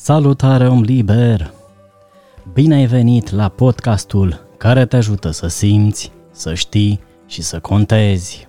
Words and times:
Salutare 0.00 0.68
om 0.68 0.82
liber! 0.82 1.52
Bine 2.52 2.74
ai 2.74 2.86
venit 2.86 3.30
la 3.30 3.48
podcastul 3.48 4.46
care 4.56 4.86
te 4.86 4.96
ajută 4.96 5.30
să 5.30 5.46
simți, 5.46 6.12
să 6.30 6.54
știi 6.54 7.00
și 7.26 7.42
să 7.42 7.60
contezi. 7.60 8.47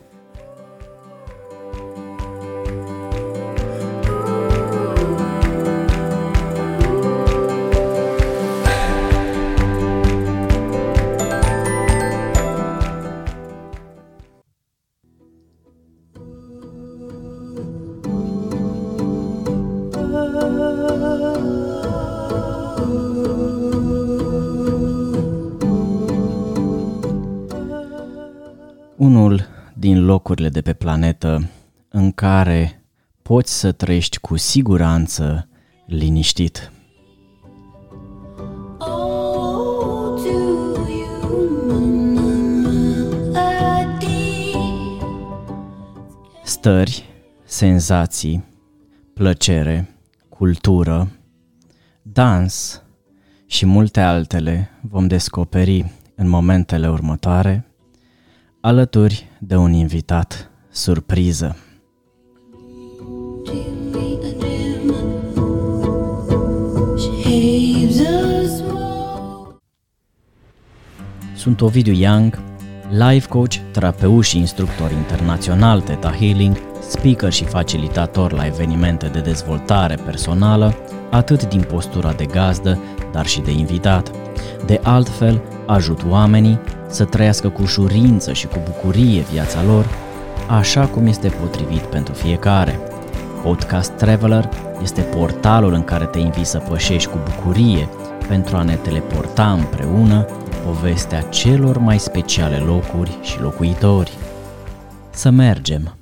Planetă 31.19 31.49
în 31.89 32.11
care 32.11 32.83
poți 33.21 33.59
să 33.59 33.71
trăiești 33.71 34.19
cu 34.19 34.37
siguranță 34.37 35.49
liniștit. 35.85 36.71
Oh, 38.77 40.21
do 40.23 40.29
you 40.89 41.29
melody? 43.31 44.55
Stări, 46.43 47.03
senzații, 47.43 48.43
plăcere, 49.13 49.95
cultură, 50.29 51.11
dans 52.01 52.83
și 53.45 53.65
multe 53.65 54.01
altele 54.01 54.69
vom 54.81 55.07
descoperi 55.07 55.91
în 56.15 56.27
momentele 56.27 56.89
următoare, 56.89 57.65
alături 58.61 59.27
de 59.39 59.55
un 59.55 59.73
invitat 59.73 60.48
surpriză. 60.79 61.55
Shapes 66.97 67.99
of 67.99 68.47
smoke. 68.57 69.55
Sunt 71.35 71.61
Ovidiu 71.61 71.93
Young, 71.93 72.39
life 72.89 73.27
coach, 73.27 73.55
terapeut 73.71 74.23
și 74.23 74.37
instructor 74.37 74.91
internațional 74.91 75.81
Theta 75.81 76.11
Healing, 76.11 76.57
speaker 76.89 77.31
și 77.31 77.43
facilitator 77.43 78.31
la 78.31 78.45
evenimente 78.45 79.07
de 79.07 79.19
dezvoltare 79.19 79.95
personală, 80.05 80.75
atât 81.11 81.47
din 81.47 81.61
postura 81.61 82.13
de 82.13 82.25
gazdă, 82.25 82.79
dar 83.11 83.25
și 83.25 83.39
de 83.39 83.51
invitat. 83.51 84.11
De 84.65 84.79
altfel, 84.83 85.41
ajut 85.65 86.05
oamenii 86.09 86.59
să 86.87 87.05
trăiască 87.05 87.49
cu 87.49 87.61
ușurință 87.61 88.33
și 88.33 88.47
cu 88.47 88.57
bucurie 88.65 89.21
viața 89.31 89.63
lor, 89.63 89.85
așa 90.49 90.87
cum 90.87 91.05
este 91.05 91.29
potrivit 91.29 91.81
pentru 91.81 92.13
fiecare. 92.13 92.79
Podcast 93.43 93.91
Traveler 93.91 94.49
este 94.81 95.01
portalul 95.01 95.73
în 95.73 95.83
care 95.83 96.05
te 96.05 96.19
invit 96.19 96.45
să 96.45 96.57
pășești 96.57 97.09
cu 97.09 97.17
bucurie 97.23 97.89
pentru 98.27 98.55
a 98.55 98.63
ne 98.63 98.75
teleporta 98.75 99.51
împreună 99.51 100.25
povestea 100.65 101.21
celor 101.21 101.77
mai 101.77 101.99
speciale 101.99 102.57
locuri 102.57 103.17
și 103.21 103.41
locuitori. 103.41 104.11
Să 105.09 105.29
mergem! 105.29 105.93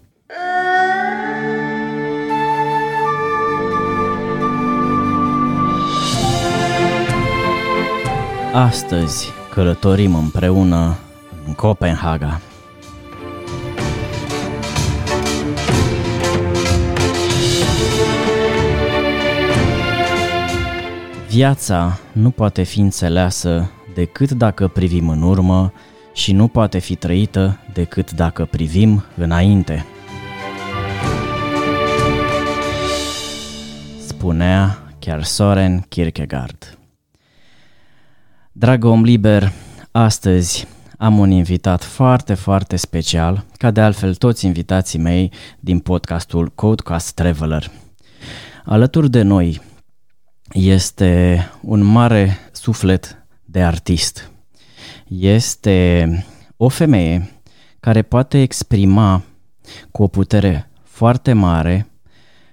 Astăzi 8.53 9.31
călătorim 9.53 10.15
împreună 10.15 10.97
în 11.47 11.53
Copenhaga. 11.53 12.41
Viața 21.29 21.99
nu 22.11 22.29
poate 22.29 22.63
fi 22.63 22.79
înțeleasă 22.79 23.71
decât 23.93 24.31
dacă 24.31 24.67
privim 24.67 25.09
în 25.09 25.21
urmă 25.21 25.73
și 26.13 26.33
nu 26.33 26.47
poate 26.47 26.79
fi 26.79 26.95
trăită 26.95 27.59
decât 27.73 28.11
dacă 28.11 28.45
privim 28.45 29.03
înainte. 29.15 29.85
Spunea 34.07 34.77
chiar 34.99 35.23
Soren 35.23 35.79
Kierkegaard. 35.89 36.77
Dragă 38.51 38.87
om 38.87 39.03
liber, 39.03 39.51
astăzi 39.91 40.67
am 40.97 41.17
un 41.17 41.31
invitat 41.31 41.83
foarte, 41.83 42.33
foarte 42.33 42.75
special, 42.75 43.45
ca 43.57 43.71
de 43.71 43.81
altfel 43.81 44.15
toți 44.15 44.45
invitații 44.45 44.99
mei 44.99 45.31
din 45.59 45.79
podcastul 45.79 46.51
Codecast 46.55 47.13
Traveler. 47.13 47.71
Alături 48.65 49.09
de 49.09 49.21
noi 49.21 49.61
este 50.51 51.41
un 51.61 51.81
mare 51.81 52.37
suflet 52.51 53.25
de 53.45 53.63
artist. 53.63 54.31
Este 55.07 56.09
o 56.57 56.69
femeie 56.69 57.31
care 57.79 58.01
poate 58.01 58.41
exprima 58.41 59.23
cu 59.91 60.03
o 60.03 60.07
putere 60.07 60.69
foarte 60.83 61.33
mare 61.33 61.87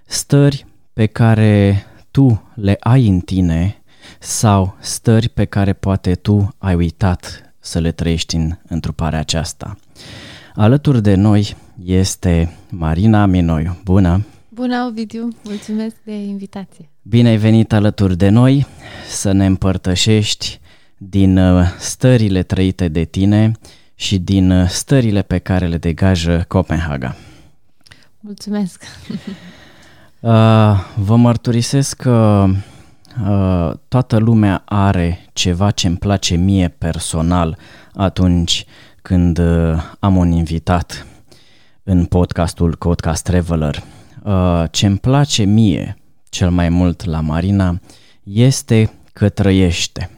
stări 0.04 0.66
pe 0.92 1.06
care 1.06 1.84
tu 2.10 2.50
le 2.54 2.76
ai 2.80 3.08
în 3.08 3.20
tine 3.20 3.82
sau 4.18 4.76
stări 4.80 5.28
pe 5.28 5.44
care 5.44 5.72
poate 5.72 6.14
tu 6.14 6.54
ai 6.58 6.74
uitat 6.74 7.54
să 7.58 7.78
le 7.78 7.92
trăiești 7.92 8.36
în 8.36 8.56
întruparea 8.68 9.18
aceasta. 9.18 9.76
Alături 10.54 11.02
de 11.02 11.14
noi 11.14 11.56
este 11.84 12.56
Marina 12.70 13.26
Minoiu. 13.26 13.76
Bună! 13.84 14.24
Bună, 14.54 14.86
Ovidiu! 14.88 15.28
Mulțumesc 15.42 15.96
de 16.04 16.12
invitație! 16.12 16.88
Bine 17.02 17.28
ai 17.28 17.36
venit 17.36 17.72
alături 17.72 18.16
de 18.16 18.28
noi 18.28 18.66
să 19.08 19.32
ne 19.32 19.46
împărtășești 19.46 20.60
din 20.96 21.36
uh, 21.36 21.66
stările 21.78 22.42
trăite 22.42 22.88
de 22.88 23.04
tine 23.04 23.52
și 23.94 24.18
din 24.18 24.50
uh, 24.50 24.68
stările 24.68 25.22
pe 25.22 25.38
care 25.38 25.66
le 25.66 25.76
degajă 25.76 26.44
Copenhaga. 26.48 27.16
Mulțumesc! 28.20 28.82
Uh, 30.20 30.30
Vă 30.96 31.16
mărturisesc 31.16 31.96
că 31.96 32.46
uh, 32.48 33.72
toată 33.88 34.16
lumea 34.16 34.62
are 34.64 35.26
ceva 35.32 35.70
ce 35.70 35.86
îmi 35.86 35.96
place 35.96 36.34
mie 36.34 36.68
personal 36.68 37.58
atunci 37.94 38.64
când 39.02 39.38
uh, 39.38 39.82
am 39.98 40.16
un 40.16 40.30
invitat 40.30 41.06
în 41.82 42.04
podcastul 42.04 42.76
Podcast 42.76 43.22
Traveler. 43.22 43.82
Uh, 44.24 44.64
Ce 44.70 44.86
îmi 44.86 44.98
place 44.98 45.42
mie 45.42 45.96
cel 46.28 46.50
mai 46.50 46.68
mult 46.68 47.04
la 47.04 47.20
Marina 47.20 47.80
este 48.22 48.92
că 49.12 49.28
trăiește 49.28 50.10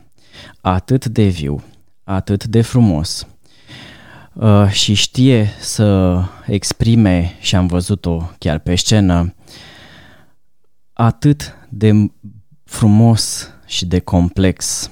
atât 0.60 1.06
de 1.06 1.26
viu, 1.26 1.62
atât 2.04 2.44
de 2.44 2.62
frumos 2.62 3.26
uh, 4.32 4.68
și 4.70 4.94
știe 4.94 5.48
să 5.58 6.18
exprime, 6.46 7.36
și 7.40 7.56
am 7.56 7.66
văzut-o 7.66 8.30
chiar 8.38 8.58
pe 8.58 8.74
scenă, 8.74 9.34
atât 10.92 11.54
de 11.68 12.10
frumos 12.64 13.50
și 13.66 13.86
de 13.86 13.98
complex, 13.98 14.90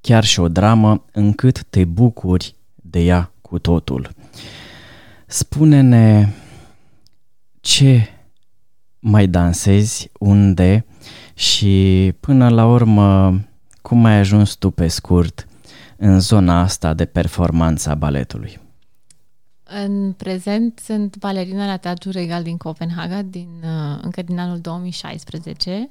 chiar 0.00 0.24
și 0.24 0.40
o 0.40 0.48
dramă, 0.48 1.04
încât 1.12 1.64
te 1.64 1.84
bucuri 1.84 2.54
de 2.74 3.00
ea 3.00 3.32
cu 3.40 3.58
totul. 3.58 4.10
Spune-ne 5.26 6.28
ce 7.60 8.08
mai 8.98 9.26
dansezi, 9.26 10.10
unde 10.18 10.86
și 11.34 12.12
până 12.20 12.48
la 12.48 12.66
urmă 12.66 13.40
cum 13.82 14.04
ai 14.04 14.18
ajuns 14.18 14.54
tu 14.54 14.70
pe 14.70 14.88
scurt 14.88 15.48
în 15.96 16.20
zona 16.20 16.60
asta 16.60 16.94
de 16.94 17.04
performanță 17.04 17.90
a 17.90 17.94
baletului. 17.94 18.60
În 19.62 20.12
prezent 20.12 20.78
sunt 20.78 21.16
balerina 21.16 21.66
la 21.66 21.76
Teatrul 21.76 22.12
Regal 22.12 22.42
din 22.42 22.56
Copenhaga 22.56 23.22
din, 23.22 23.48
uh, 23.62 23.98
încă 24.02 24.22
din 24.22 24.38
anul 24.38 24.58
2016. 24.58 25.90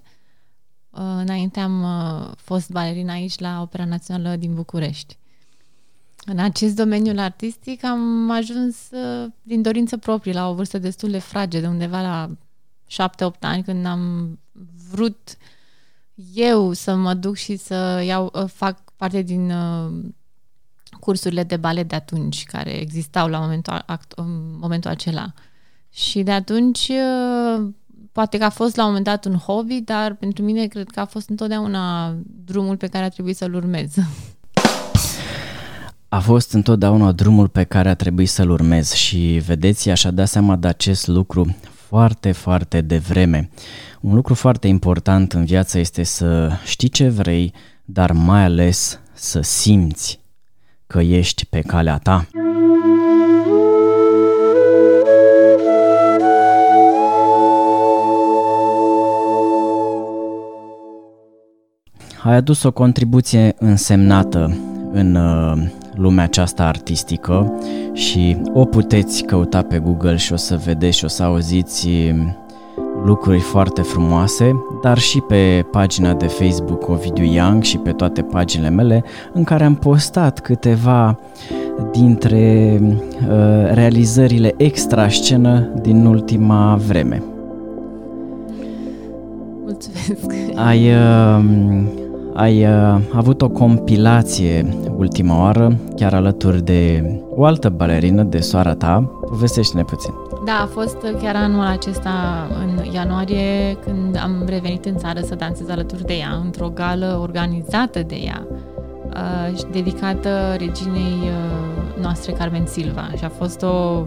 Uh, 0.90 1.00
Înainte 1.00 1.60
am 1.60 1.84
uh, 1.84 2.32
fost 2.38 2.72
balerina 2.72 3.14
aici 3.14 3.40
la 3.40 3.62
Opera 3.62 3.86
Națională 3.86 4.36
din 4.36 4.54
București. 4.54 5.19
În 6.26 6.40
acest 6.40 6.76
domeniu 6.76 7.14
artistic 7.18 7.84
am 7.84 8.32
ajuns 8.32 8.76
uh, 8.92 9.32
din 9.42 9.62
dorință 9.62 9.98
proprie 9.98 10.34
la 10.34 10.50
o 10.50 10.54
vârstă 10.54 10.78
destul 10.78 11.10
de 11.10 11.20
fragedă, 11.20 11.68
undeva 11.68 12.02
la 12.02 12.30
7-8 12.90 13.40
ani, 13.40 13.64
când 13.64 13.86
am 13.86 14.40
vrut 14.92 15.38
eu 16.34 16.74
să 16.74 16.96
mă 16.96 17.14
duc 17.14 17.36
și 17.36 17.56
să 17.56 18.02
iau, 18.06 18.32
uh, 18.34 18.46
fac 18.54 18.92
parte 18.96 19.22
din 19.22 19.52
uh, 19.52 19.92
cursurile 21.00 21.44
de 21.44 21.58
balet 21.58 21.90
de 21.90 21.96
atunci, 21.96 22.44
care 22.44 22.72
existau 22.72 23.28
la 23.28 23.40
momentul, 23.40 23.84
act, 23.86 24.12
în 24.12 24.58
momentul 24.60 24.90
acela. 24.90 25.34
Și 25.90 26.24
de 26.24 26.32
atunci, 26.32 26.88
uh, 26.90 27.68
poate 28.12 28.38
că 28.38 28.44
a 28.44 28.50
fost 28.50 28.76
la 28.76 28.82
un 28.82 28.88
moment 28.88 29.06
dat 29.06 29.26
un 29.26 29.36
hobby, 29.36 29.82
dar 29.82 30.16
pentru 30.16 30.44
mine 30.44 30.68
cred 30.68 30.90
că 30.90 31.00
a 31.00 31.06
fost 31.06 31.30
întotdeauna 31.30 32.16
drumul 32.46 32.78
pe 32.78 32.88
care 32.88 33.06
a 33.06 33.10
trebuit 33.10 33.36
să-l 33.36 33.54
urmez. 33.54 33.94
A 36.12 36.20
fost 36.20 36.54
întotdeauna 36.54 37.12
drumul 37.12 37.48
pe 37.48 37.64
care 37.64 37.90
a 37.90 37.94
trebuit 37.94 38.30
să-l 38.30 38.50
urmez 38.50 38.92
și 38.94 39.42
vedeți, 39.46 39.90
aș 39.90 40.04
da 40.14 40.26
seama 40.26 40.56
de 40.56 40.68
acest 40.68 41.08
lucru 41.08 41.56
foarte, 41.72 42.32
foarte 42.32 42.82
devreme. 42.82 43.50
Un 44.02 44.16
lucru 44.16 44.34
foarte 44.34 44.68
important 44.68 45.34
în 45.34 45.46
viață 45.46 45.80
este 45.80 46.04
să 46.04 46.52
știi 46.66 46.90
ce 46.90 47.10
vrei, 47.10 47.54
dar 47.86 48.12
mai 48.12 48.44
ales 48.44 49.00
să 49.14 49.42
simți 49.42 50.20
că 50.88 51.00
ești 51.00 51.46
pe 51.46 51.62
calea 51.62 51.98
ta. 51.98 52.28
Ai 62.24 62.36
adus 62.36 62.64
o 62.64 62.72
contribuție 62.72 63.56
însemnată 63.60 64.58
în 64.92 65.16
uh, 65.16 65.70
lumea 65.94 66.24
aceasta 66.24 66.66
artistică 66.66 67.54
și 67.94 68.38
o 68.54 68.66
puteți 68.66 69.24
căuta 69.24 69.62
pe 69.62 69.80
Google 69.80 70.16
și 70.16 70.34
o 70.34 70.36
să 70.36 70.60
vedeți 70.66 70.98
și 70.98 71.06
o 71.06 71.08
să 71.08 71.24
auziți 71.24 71.88
um, 71.88 72.36
lucruri 73.04 73.40
foarte 73.40 73.82
frumoase, 73.82 74.56
dar 74.82 74.98
și 74.98 75.20
pe 75.20 75.66
pagina 75.72 76.14
de 76.14 76.28
Facebook 76.28 76.90
Ovidiu 76.90 77.24
Young 77.24 77.64
și 77.64 77.78
pe 77.78 77.92
toate 77.92 78.22
paginile 78.22 78.70
mele 78.70 79.04
în 79.34 79.44
care 79.44 79.64
am 79.64 79.76
postat 79.76 80.40
câteva 80.40 81.20
dintre 81.92 82.80
uh, 82.82 83.72
realizările 83.72 84.54
extra 84.58 85.10
scenă 85.10 85.70
din 85.82 86.06
ultima 86.06 86.80
vreme. 86.88 87.24
Mulțumesc! 89.64 90.34
Ai, 90.56 90.90
uh, 90.90 91.44
ai 92.40 92.66
uh, 92.66 93.02
avut 93.14 93.42
o 93.42 93.50
compilație 93.50 94.78
ultima 94.96 95.40
oară, 95.40 95.78
chiar 95.96 96.14
alături 96.14 96.62
de 96.62 97.04
o 97.36 97.46
altă 97.46 97.70
balerină 97.70 98.24
de 98.24 98.40
soara 98.40 98.74
ta. 98.74 99.12
Povestește-ne 99.30 99.84
puțin. 99.84 100.14
Da, 100.46 100.60
a 100.62 100.66
fost 100.66 100.98
chiar 101.22 101.36
anul 101.36 101.66
acesta, 101.66 102.10
în 102.60 102.94
ianuarie, 102.94 103.78
când 103.86 104.20
am 104.24 104.44
revenit 104.48 104.86
în 104.86 104.98
țară 104.98 105.20
să 105.20 105.36
dansez 105.36 105.70
alături 105.70 106.06
de 106.06 106.14
ea, 106.14 106.42
într-o 106.44 106.72
gală 106.74 107.20
organizată 107.22 108.00
de 108.08 108.16
ea 108.16 108.48
uh, 108.50 109.58
și 109.58 109.66
dedicată 109.72 110.30
reginei 110.58 111.18
uh, 111.22 112.02
noastre, 112.02 112.32
Carmen 112.32 112.66
Silva. 112.66 113.10
Și 113.18 113.24
a 113.24 113.30
fost 113.30 113.62
o, 113.62 114.06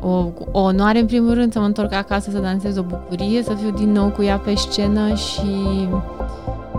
o, 0.00 0.24
o 0.52 0.60
onoare, 0.60 1.00
în 1.00 1.06
primul 1.06 1.34
rând, 1.34 1.52
să 1.52 1.58
mă 1.58 1.66
întorc 1.66 1.92
acasă 1.92 2.30
să 2.30 2.38
dansez 2.38 2.76
o 2.76 2.82
bucurie, 2.82 3.42
să 3.42 3.52
fiu 3.54 3.70
din 3.70 3.92
nou 3.92 4.08
cu 4.08 4.22
ea 4.22 4.36
pe 4.36 4.54
scenă 4.54 5.14
și 5.14 5.88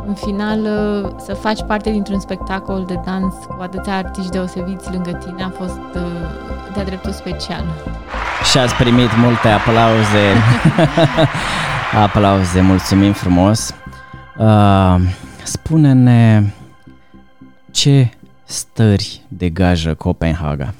în 0.08 0.14
final 0.14 0.60
uh, 0.60 1.12
să 1.18 1.34
faci 1.34 1.64
parte 1.68 1.92
dintr-un 1.92 2.20
spectacol 2.20 2.84
de 2.88 3.00
dans 3.06 3.34
cu 3.48 3.58
atâția 3.60 3.96
artiști 3.96 4.32
deosebiți 4.32 4.92
lângă 4.92 5.12
tine 5.12 5.44
a 5.44 5.50
fost 5.50 5.80
uh, 5.96 6.02
de-a 6.74 6.84
dreptul 6.84 7.12
special. 7.12 7.64
Și 8.52 8.58
ați 8.58 8.76
primit 8.76 9.18
multe 9.18 9.48
aplauze. 9.48 10.34
aplauze, 12.06 12.62
mulțumim 12.62 13.14
frumos. 13.14 13.74
Uh, 14.38 14.96
spune-ne 15.44 16.44
ce 17.72 18.10
stări 18.44 19.22
degajă 19.28 19.94
Copenhaga? 19.94 20.74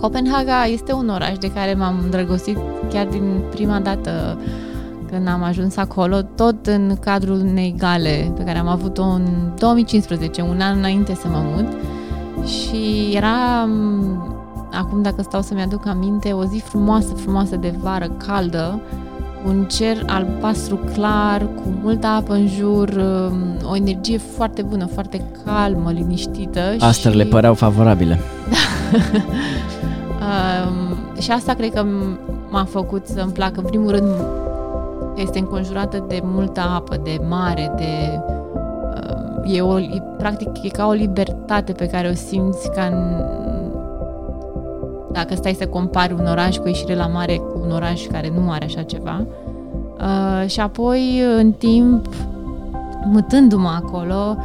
Copenhaga 0.00 0.64
este 0.64 0.92
un 0.92 1.08
oraș 1.08 1.38
de 1.38 1.52
care 1.52 1.74
m-am 1.74 1.98
îndrăgostit 2.02 2.58
chiar 2.90 3.06
din 3.06 3.42
prima 3.50 3.78
dată 3.78 4.38
când 5.10 5.28
am 5.28 5.42
ajuns 5.42 5.76
acolo, 5.76 6.22
tot 6.22 6.66
în 6.66 6.96
cadrul 7.00 7.40
unei 7.40 7.74
gale 7.78 8.32
pe 8.36 8.42
care 8.44 8.58
am 8.58 8.68
avut-o 8.68 9.02
în 9.02 9.26
2015, 9.58 10.40
un 10.42 10.60
an 10.60 10.78
înainte 10.78 11.14
să 11.14 11.28
mă 11.28 11.42
mut. 11.54 11.66
Și 12.46 13.12
era, 13.16 13.64
m, 13.64 14.36
acum 14.72 15.02
dacă 15.02 15.22
stau 15.22 15.42
să-mi 15.42 15.62
aduc 15.62 15.86
aminte, 15.86 16.32
o 16.32 16.44
zi 16.44 16.58
frumoasă, 16.58 17.14
frumoasă 17.14 17.56
de 17.56 17.74
vară, 17.82 18.06
caldă, 18.26 18.80
un 19.46 19.64
cer 19.64 20.02
albastru 20.06 20.76
clar, 20.94 21.40
cu 21.40 21.62
multă 21.82 22.06
apă 22.06 22.32
în 22.32 22.48
jur, 22.48 22.88
um, 22.88 23.70
o 23.70 23.76
energie 23.76 24.18
foarte 24.18 24.62
bună, 24.62 24.86
foarte 24.86 25.22
calmă, 25.44 25.90
liniștită. 25.90 26.60
Astrele 26.78 27.22
și... 27.22 27.28
păreau 27.28 27.54
favorabile. 27.54 28.18
Um, 30.18 30.96
și 31.20 31.30
asta 31.30 31.54
cred 31.54 31.72
că 31.72 31.84
m- 31.86 32.18
m-a 32.50 32.64
făcut 32.64 33.06
să-mi 33.06 33.32
placă. 33.32 33.60
În 33.60 33.64
primul 33.64 33.90
rând, 33.90 34.10
este 35.20 35.38
înconjurată 35.38 36.04
de 36.08 36.20
multă 36.24 36.60
apă, 36.60 36.96
de 37.02 37.20
mare, 37.28 37.72
de... 37.76 38.20
Uh, 39.44 39.54
e 39.54 39.60
o, 39.60 39.78
e, 39.78 40.02
practic, 40.18 40.62
e 40.62 40.68
ca 40.68 40.86
o 40.86 40.92
libertate 40.92 41.72
pe 41.72 41.86
care 41.86 42.08
o 42.08 42.14
simți 42.14 42.70
ca 42.70 42.84
în, 42.84 43.24
dacă 45.12 45.34
stai 45.34 45.52
să 45.52 45.66
compari 45.66 46.12
un 46.12 46.26
oraș 46.26 46.56
cu 46.56 46.66
ieșire 46.66 46.94
la 46.94 47.06
mare 47.06 47.36
cu 47.36 47.60
un 47.64 47.70
oraș 47.70 48.06
care 48.06 48.32
nu 48.34 48.50
are 48.50 48.64
așa 48.64 48.82
ceva. 48.82 49.26
Uh, 49.98 50.48
și 50.48 50.60
apoi, 50.60 51.22
în 51.38 51.52
timp, 51.52 52.06
mutându-mă 53.04 53.80
acolo, 53.84 54.36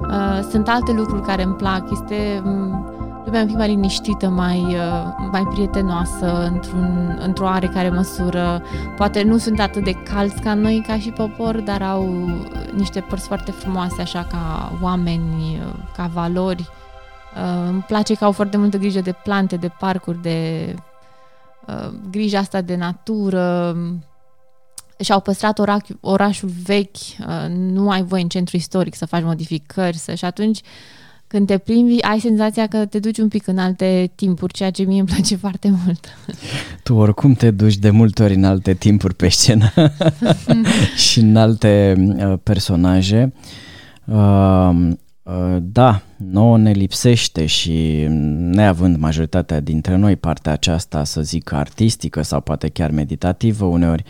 uh, 0.00 0.40
sunt 0.50 0.68
alte 0.68 0.92
lucruri 0.92 1.22
care 1.22 1.42
îmi 1.42 1.54
plac. 1.54 1.90
Este 1.90 2.42
um, 2.44 2.95
lumea 3.26 3.40
un 3.40 3.46
pic 3.46 3.56
mai 3.56 3.68
liniștită, 3.68 4.28
mai, 4.28 4.58
uh, 4.58 5.28
mai 5.30 5.42
prietenoasă, 5.42 6.50
într-un, 6.52 7.18
într-o 7.20 7.44
oarecare 7.44 7.90
măsură. 7.90 8.62
Poate 8.96 9.22
nu 9.22 9.38
sunt 9.38 9.60
atât 9.60 9.84
de 9.84 9.92
calți 9.92 10.40
ca 10.40 10.54
noi, 10.54 10.84
ca 10.86 10.98
și 10.98 11.10
popor, 11.10 11.60
dar 11.60 11.82
au 11.82 12.08
niște 12.74 13.00
părți 13.00 13.26
foarte 13.26 13.50
frumoase, 13.50 14.00
așa 14.00 14.24
ca 14.30 14.72
oameni, 14.82 15.58
uh, 15.58 15.74
ca 15.96 16.10
valori. 16.12 16.68
Uh, 17.36 17.68
îmi 17.68 17.82
place 17.82 18.14
că 18.14 18.24
au 18.24 18.32
foarte 18.32 18.56
multă 18.56 18.76
grijă 18.76 19.00
de 19.00 19.14
plante, 19.22 19.56
de 19.56 19.68
parcuri, 19.78 20.22
de 20.22 20.74
uh, 21.66 21.92
grija 22.10 22.38
asta 22.38 22.60
de 22.60 22.76
natură. 22.76 23.76
Și-au 24.98 25.20
păstrat 25.20 25.58
orac, 25.58 25.84
orașul 26.00 26.50
vechi, 26.64 26.96
uh, 26.96 27.46
nu 27.48 27.90
ai 27.90 28.02
voie 28.02 28.22
în 28.22 28.28
centru 28.28 28.56
istoric 28.56 28.94
să 28.94 29.06
faci 29.06 29.22
modificări, 29.22 29.96
să, 29.96 30.14
și 30.14 30.24
atunci 30.24 30.60
când 31.26 31.46
te 31.46 31.58
plimbi, 31.58 32.00
ai 32.00 32.20
senzația 32.20 32.66
că 32.66 32.84
te 32.84 32.98
duci 32.98 33.18
un 33.18 33.28
pic 33.28 33.46
în 33.46 33.58
alte 33.58 34.10
timpuri, 34.14 34.52
ceea 34.52 34.70
ce 34.70 34.82
mie 34.82 34.98
îmi 34.98 35.08
place 35.08 35.36
foarte 35.46 35.74
mult. 35.84 36.06
Tu 36.82 36.94
oricum 36.94 37.32
te 37.32 37.50
duci 37.50 37.76
de 37.76 37.90
multe 37.90 38.22
ori 38.22 38.34
în 38.34 38.44
alte 38.44 38.74
timpuri 38.74 39.14
pe 39.14 39.28
scenă 39.28 39.72
și 41.10 41.20
în 41.20 41.36
alte 41.36 41.94
uh, 41.98 42.38
personaje. 42.42 43.32
Uh, 44.04 44.70
uh, 45.22 45.56
da, 45.60 46.02
nouă 46.16 46.58
ne 46.58 46.70
lipsește 46.70 47.46
și 47.46 48.06
neavând 48.38 48.96
majoritatea 48.96 49.60
dintre 49.60 49.96
noi 49.96 50.16
partea 50.16 50.52
aceasta, 50.52 51.04
să 51.04 51.22
zic, 51.22 51.52
artistică 51.52 52.22
sau 52.22 52.40
poate 52.40 52.68
chiar 52.68 52.90
meditativă 52.90 53.64
uneori, 53.64 54.04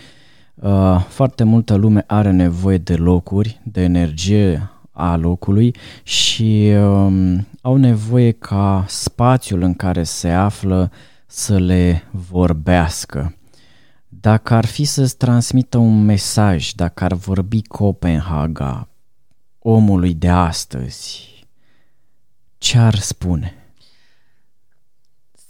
uh, 0.55 1.05
foarte 1.09 1.45
multă 1.45 1.75
lume 1.75 2.05
are 2.07 2.31
nevoie 2.31 2.79
de 2.79 2.95
locuri, 2.95 3.61
de 3.65 3.83
energie 3.83 4.71
a 4.97 5.17
locului 5.17 5.75
și 6.03 6.73
um, 6.77 7.47
au 7.61 7.77
nevoie 7.77 8.31
ca 8.31 8.85
spațiul 8.89 9.63
în 9.63 9.75
care 9.75 10.03
se 10.03 10.29
află 10.29 10.91
să 11.27 11.59
le 11.59 12.03
vorbească. 12.11 13.37
Dacă 14.09 14.55
ar 14.55 14.65
fi 14.65 14.85
să-ți 14.85 15.17
transmită 15.17 15.79
un 15.79 16.05
mesaj, 16.05 16.73
dacă 16.73 17.05
ar 17.05 17.13
vorbi 17.13 17.63
Copenhaga 17.63 18.89
omului 19.59 20.15
de 20.15 20.29
astăzi, 20.29 21.35
ce 22.59 22.79
ar 22.79 22.99
spune? 22.99 23.55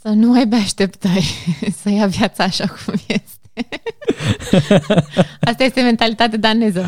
Să 0.00 0.09
nu 0.09 0.33
aibă 0.33 0.57
așteptări, 0.57 1.35
să 1.81 1.88
ia 1.88 2.07
viața 2.07 2.45
așa 2.45 2.67
cum 2.67 2.95
este. 3.07 3.36
Asta 5.51 5.65
este 5.65 5.81
mentalitate 5.81 6.37
daneză. 6.37 6.87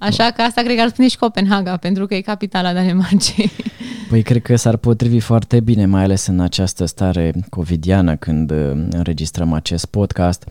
Așa 0.00 0.30
că 0.30 0.42
asta 0.42 0.62
cred 0.62 0.76
că 0.76 0.82
ar 0.82 0.88
spune 0.88 1.08
și 1.08 1.18
Copenhaga, 1.18 1.76
pentru 1.76 2.06
că 2.06 2.14
e 2.14 2.20
capitala 2.20 2.72
Danemarcei. 2.72 3.50
Păi 4.10 4.22
cred 4.22 4.42
că 4.42 4.56
s-ar 4.56 4.76
potrivi 4.76 5.20
foarte 5.20 5.60
bine, 5.60 5.86
mai 5.86 6.02
ales 6.02 6.26
în 6.26 6.40
această 6.40 6.84
stare 6.84 7.32
covidiană 7.50 8.16
când 8.16 8.50
uh, 8.50 8.70
înregistrăm 8.90 9.52
acest 9.52 9.86
podcast. 9.86 10.44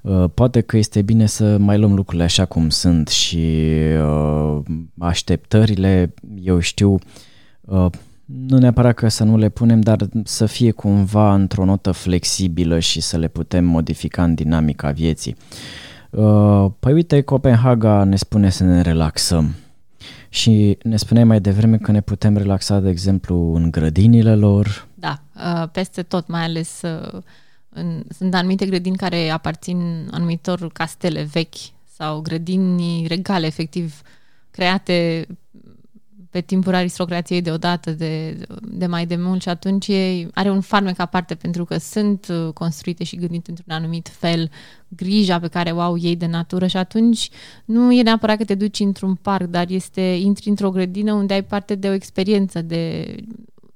Uh, 0.00 0.24
Poate 0.34 0.60
că 0.60 0.76
este 0.76 1.02
bine 1.02 1.26
să 1.26 1.56
mai 1.58 1.78
luăm 1.78 1.94
lucrurile 1.94 2.24
așa 2.24 2.44
cum 2.44 2.68
sunt 2.68 3.08
și 3.08 3.66
uh, 4.02 4.58
așteptările, 4.98 6.14
eu 6.42 6.58
știu, 6.58 6.98
uh, 7.60 7.86
nu 8.46 8.58
neapărat 8.58 8.94
că 8.94 9.08
să 9.08 9.24
nu 9.24 9.36
le 9.36 9.48
punem, 9.48 9.80
dar 9.80 10.08
să 10.24 10.46
fie 10.46 10.70
cumva 10.70 11.34
într-o 11.34 11.64
notă 11.64 11.92
flexibilă 11.92 12.78
și 12.78 13.00
să 13.00 13.16
le 13.16 13.28
putem 13.28 13.64
modifica 13.64 14.24
în 14.24 14.34
dinamica 14.34 14.90
vieții. 14.90 15.36
Uh, 16.10 16.70
Păi 16.78 16.92
uite, 16.92 17.20
Copenhaga 17.20 18.04
ne 18.04 18.16
spune 18.16 18.50
să 18.50 18.64
ne 18.64 18.80
relaxăm. 18.80 19.54
Și 20.28 20.78
ne 20.82 20.96
spuneai 20.96 21.24
mai 21.24 21.40
devreme 21.40 21.76
că 21.76 21.92
ne 21.92 22.00
putem 22.00 22.36
relaxa, 22.36 22.80
de 22.80 22.88
exemplu, 22.88 23.54
în 23.54 23.70
grădinile 23.70 24.34
lor. 24.34 24.86
Da, 24.94 25.22
uh, 25.36 25.68
peste 25.72 26.02
tot, 26.02 26.28
mai 26.28 26.42
ales 26.42 26.80
uh, 26.82 27.22
În, 27.68 28.02
sunt 28.16 28.34
anumite 28.34 28.66
grădini 28.66 28.96
care 28.96 29.28
aparțin 29.28 30.08
anumitor 30.10 30.72
castele 30.72 31.22
vechi 31.22 31.54
sau 31.96 32.20
grădini 32.20 33.06
regale, 33.06 33.46
efectiv, 33.46 34.02
create 34.50 35.26
pe 36.32 36.40
timpul 36.40 36.74
aristocrației 36.74 37.42
deodată 37.42 37.90
de, 37.90 38.38
de 38.60 38.86
mai 38.86 39.06
de 39.06 39.16
mult 39.16 39.42
și 39.42 39.48
atunci 39.48 39.88
e, 39.88 40.28
are 40.34 40.50
un 40.50 40.60
farmec 40.60 40.98
aparte 40.98 41.34
pentru 41.34 41.64
că 41.64 41.78
sunt 41.78 42.26
uh, 42.30 42.52
construite 42.52 43.04
și 43.04 43.16
gândite 43.16 43.50
într-un 43.50 43.74
anumit 43.74 44.08
fel, 44.08 44.50
grija 44.88 45.40
pe 45.40 45.48
care 45.48 45.70
o 45.70 45.80
au 45.80 45.98
ei 45.98 46.16
de 46.16 46.26
natură 46.26 46.66
și 46.66 46.76
atunci 46.76 47.28
nu 47.64 47.92
e 47.92 48.02
neapărat 48.02 48.36
că 48.36 48.44
te 48.44 48.54
duci 48.54 48.80
într-un 48.80 49.14
parc, 49.14 49.46
dar 49.46 49.70
este 49.70 50.00
intri 50.00 50.48
într-o 50.48 50.70
grădină 50.70 51.12
unde 51.12 51.34
ai 51.34 51.44
parte 51.44 51.74
de 51.74 51.88
o 51.88 51.92
experiență, 51.92 52.62
de 52.62 53.14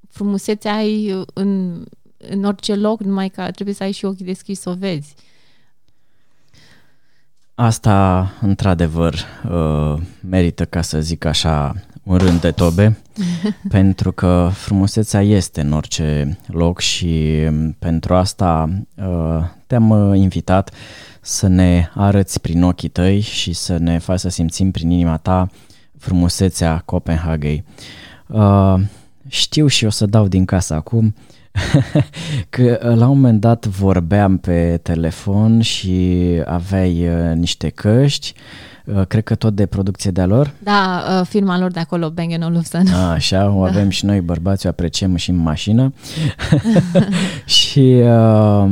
frumusețe 0.09 0.69
ai 0.69 1.25
în, 1.35 1.83
în 2.17 2.45
orice 2.45 2.75
loc, 2.75 3.01
numai 3.01 3.29
că 3.29 3.51
trebuie 3.51 3.75
să 3.75 3.83
ai 3.83 3.93
și 3.93 4.05
ochii 4.05 4.25
deschiși 4.25 4.61
să 4.61 4.71
o 4.71 4.75
vezi. 4.75 5.15
Asta, 7.55 8.33
într-adevăr, 8.41 9.15
uh, 9.51 10.03
merită, 10.29 10.65
ca 10.65 10.83
să 10.83 11.01
zic 11.01 11.25
așa, 11.25 11.75
un 12.07 12.17
rând 12.17 12.41
de 12.41 12.51
tobe, 12.51 12.99
pentru 13.69 14.13
că 14.13 14.51
frumusețea 14.53 15.23
este 15.23 15.61
în 15.61 15.73
orice 15.73 16.39
loc 16.47 16.81
și 16.81 17.43
um, 17.49 17.73
pentru 17.79 18.15
asta 18.15 18.69
uh, 18.97 19.45
te-am 19.67 19.91
uh, 19.91 20.19
invitat 20.19 20.71
să 21.21 21.47
ne 21.47 21.89
arăți 21.95 22.41
prin 22.41 22.63
ochii 22.63 22.89
tăi 22.89 23.21
și 23.21 23.53
să 23.53 23.77
ne 23.77 23.99
faci 23.99 24.19
să 24.19 24.29
simțim 24.29 24.71
prin 24.71 24.91
inima 24.91 25.17
ta 25.17 25.49
frumusețea 25.99 26.83
Copenhagei. 26.85 27.65
Uh, 28.27 28.75
știu 29.29 29.67
și 29.67 29.85
o 29.85 29.91
să 29.91 30.07
dau 30.07 30.29
din 30.29 30.45
casă 30.45 30.75
acum 30.75 31.15
că 32.51 32.79
la 32.81 33.09
un 33.09 33.17
moment 33.17 33.41
dat 33.41 33.67
vorbeam 33.67 34.39
pe 34.39 34.81
telefon 34.83 35.61
și 35.61 36.21
aveai 36.45 37.09
uh, 37.09 37.35
niște 37.35 37.69
căști, 37.69 38.35
uh, 38.37 38.75
cred 39.09 39.25
că 39.25 39.35
tot 39.35 39.55
de 39.55 39.67
producție 39.67 40.11
de-a 40.11 40.27
lor. 40.27 40.53
Da, 40.59 41.05
uh, 41.21 41.27
firma 41.27 41.59
lor 41.59 41.71
de 41.71 41.81
acolo, 41.81 42.11
Bang 42.11 42.45
Olufsen. 42.45 42.87
A, 42.87 43.11
așa, 43.11 43.51
o 43.51 43.63
avem 43.63 43.89
și 43.89 44.05
noi 44.05 44.21
bărbați, 44.21 44.67
o 44.67 44.69
apreciem 44.69 45.17
și 45.17 45.31
în 45.31 45.37
mașină. 45.37 45.93
și 47.59 48.01
uh, 48.03 48.69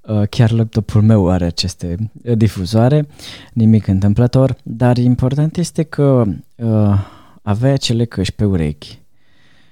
uh, 0.00 0.28
chiar 0.28 0.50
laptopul 0.50 1.02
meu 1.02 1.30
are 1.30 1.44
aceste 1.44 2.10
difuzoare, 2.34 3.06
nimic 3.52 3.86
întâmplător, 3.86 4.56
dar 4.62 4.96
important 4.96 5.56
este 5.56 5.82
că 5.82 6.24
uh, 6.54 6.98
aveai 7.42 7.72
acele 7.72 8.04
căști 8.04 8.34
pe 8.34 8.44
urechi 8.44 8.98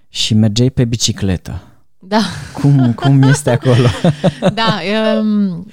și 0.09 0.35
mergeai 0.35 0.71
pe 0.71 0.85
bicicletă. 0.85 1.63
Da. 2.02 2.21
Cum, 2.61 2.92
cum 2.92 3.23
este 3.23 3.50
acolo? 3.50 3.87
Da, 4.54 4.80
um, 5.21 5.66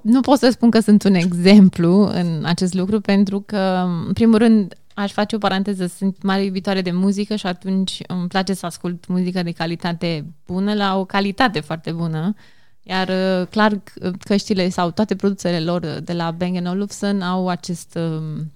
nu 0.00 0.20
pot 0.20 0.38
să 0.38 0.50
spun 0.50 0.70
că 0.70 0.80
sunt 0.80 1.02
un 1.02 1.14
exemplu 1.14 2.10
în 2.12 2.44
acest 2.44 2.74
lucru, 2.74 3.00
pentru 3.00 3.40
că, 3.40 3.86
în 4.06 4.12
primul 4.12 4.38
rând, 4.38 4.74
aș 4.94 5.12
face 5.12 5.36
o 5.36 5.38
paranteză, 5.38 5.86
sunt 5.86 6.22
mare 6.22 6.44
iubitoare 6.44 6.80
de 6.80 6.90
muzică 6.90 7.36
și 7.36 7.46
atunci 7.46 8.00
îmi 8.06 8.28
place 8.28 8.54
să 8.54 8.66
ascult 8.66 9.06
muzică 9.06 9.42
de 9.42 9.50
calitate 9.50 10.26
bună 10.46 10.74
la 10.74 10.98
o 10.98 11.04
calitate 11.04 11.60
foarte 11.60 11.92
bună. 11.92 12.34
Iar 12.82 13.08
uh, 13.08 13.46
clar 13.46 13.82
căștile 14.18 14.68
sau 14.68 14.90
toate 14.90 15.16
produsele 15.16 15.60
lor 15.60 15.80
de 15.80 16.12
la 16.12 16.30
Bang 16.30 16.66
Olufsen 16.66 17.20
au 17.20 17.48
acest 17.48 17.98
um, 17.98 18.52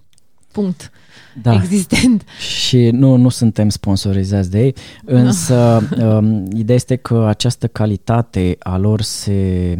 punct 0.51 0.91
Da. 1.41 1.53
existent. 1.53 2.23
Și 2.39 2.89
nu, 2.89 3.15
nu 3.15 3.29
suntem 3.29 3.69
sponsorizați 3.69 4.51
de 4.51 4.59
ei, 4.59 4.75
însă 5.05 5.81
um, 6.01 6.45
ideea 6.55 6.77
este 6.77 6.95
că 6.95 7.25
această 7.27 7.67
calitate 7.67 8.55
a 8.59 8.77
lor 8.77 9.01
se 9.01 9.77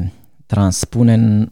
transpune 0.54 1.14
în- 1.14 1.50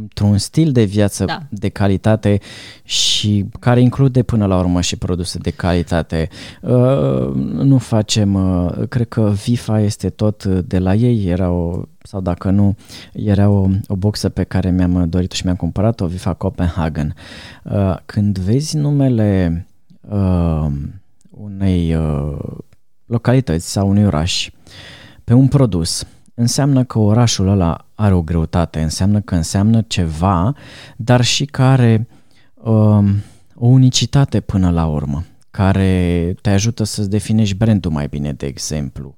într-un 0.00 0.38
stil 0.38 0.72
de 0.72 0.84
viață 0.84 1.24
Da. 1.24 1.38
de 1.50 1.68
calitate 1.68 2.38
și 2.84 3.44
care 3.60 3.80
include 3.80 4.22
până 4.22 4.46
la 4.46 4.58
urmă 4.58 4.80
și 4.80 4.96
produse 4.96 5.38
de 5.38 5.50
calitate. 5.50 6.28
Uh, 6.62 7.34
nu 7.52 7.78
facem, 7.78 8.34
uh, 8.34 8.88
cred 8.88 9.08
că 9.08 9.30
FIFA 9.36 9.80
este 9.80 10.08
tot 10.10 10.44
de 10.44 10.78
la 10.78 10.94
ei, 10.94 11.24
era 11.26 11.50
o, 11.50 11.82
sau 12.02 12.20
dacă 12.20 12.50
nu, 12.50 12.76
era 13.12 13.48
o, 13.48 13.68
o 13.86 13.96
boxă 13.96 14.28
pe 14.28 14.42
care 14.44 14.70
mi-am 14.70 15.08
dorit 15.08 15.32
și 15.32 15.44
mi-am 15.44 15.56
cumpărat-o, 15.56 16.08
FIFA 16.08 16.34
Copenhagen. 16.34 17.14
Uh, 17.64 17.96
când 18.06 18.38
vezi 18.38 18.76
numele 18.76 19.66
uh, 20.00 20.66
unei 21.30 21.94
uh, 21.94 22.36
localități 23.06 23.70
sau 23.72 23.88
unui 23.88 24.04
oraș 24.04 24.50
pe 25.24 25.32
un 25.32 25.48
produs, 25.48 26.06
înseamnă 26.38 26.84
că 26.84 26.98
orașul 26.98 27.48
ăla 27.48 27.86
are 27.94 28.14
o 28.14 28.22
greutate, 28.22 28.80
înseamnă 28.80 29.20
că 29.20 29.34
înseamnă 29.34 29.84
ceva, 29.86 30.54
dar 30.96 31.24
și 31.24 31.44
care 31.44 32.08
um, 32.54 33.14
o 33.54 33.66
unicitate 33.66 34.40
până 34.40 34.70
la 34.70 34.86
urmă, 34.86 35.24
care 35.50 36.34
te 36.42 36.50
ajută 36.50 36.84
să-ți 36.84 37.10
definești 37.10 37.56
brandul 37.56 37.90
mai 37.90 38.06
bine, 38.06 38.32
de 38.32 38.46
exemplu. 38.46 39.16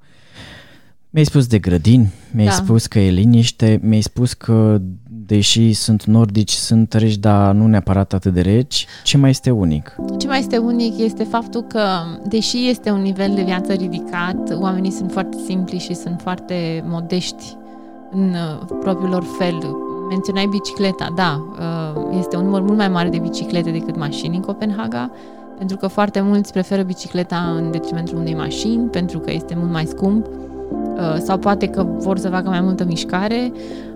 Mi-ai 1.10 1.24
spus 1.24 1.46
de 1.46 1.58
grădini, 1.58 2.12
mi-ai 2.32 2.46
Da. 2.46 2.52
spus 2.52 2.86
că 2.86 2.98
e 2.98 3.10
liniște, 3.10 3.78
mi-ai 3.82 4.00
spus 4.00 4.32
că 4.32 4.80
deși 5.34 5.72
sunt 5.72 6.04
nordici, 6.04 6.50
sunt 6.50 6.92
reci, 6.92 7.16
dar 7.16 7.54
nu 7.54 7.66
neapărat 7.66 8.12
atât 8.12 8.32
de 8.32 8.40
reci. 8.40 8.86
Ce 9.04 9.16
mai 9.16 9.30
este 9.30 9.50
unic? 9.50 9.96
Ce 10.18 10.26
mai 10.26 10.38
este 10.38 10.56
unic 10.56 10.98
este 10.98 11.24
faptul 11.24 11.62
că, 11.62 11.82
deși 12.28 12.68
este 12.68 12.90
un 12.90 13.00
nivel 13.00 13.32
de 13.34 13.42
viață 13.42 13.72
ridicat, 13.72 14.56
oamenii 14.58 14.90
sunt 14.90 15.12
foarte 15.12 15.36
simpli 15.46 15.78
și 15.78 15.94
sunt 15.94 16.20
foarte 16.20 16.84
modești 16.86 17.56
în 18.10 18.28
uh, 18.28 18.76
propriul 18.80 19.10
lor 19.10 19.24
fel. 19.38 19.76
Menționai 20.08 20.46
bicicleta, 20.50 21.12
da, 21.16 21.46
uh, 21.52 22.18
este 22.18 22.36
un 22.36 22.44
număr 22.44 22.60
mult 22.60 22.76
mai 22.76 22.88
mare 22.88 23.08
de 23.08 23.18
biciclete 23.18 23.70
decât 23.70 23.96
mașini 23.96 24.36
în 24.36 24.42
Copenhaga, 24.42 25.10
pentru 25.58 25.76
că 25.76 25.86
foarte 25.86 26.20
mulți 26.20 26.52
preferă 26.52 26.82
bicicleta 26.82 27.54
în 27.56 27.70
detrimentul 27.70 28.18
unei 28.18 28.34
mașini, 28.34 28.88
pentru 28.88 29.18
că 29.18 29.32
este 29.32 29.54
mult 29.58 29.70
mai 29.70 29.84
scump, 29.84 30.26
uh, 30.26 31.16
sau 31.18 31.38
poate 31.38 31.66
că 31.66 31.86
vor 31.98 32.18
să 32.18 32.28
facă 32.28 32.48
mai 32.48 32.60
multă 32.60 32.84
mișcare. 32.84 33.52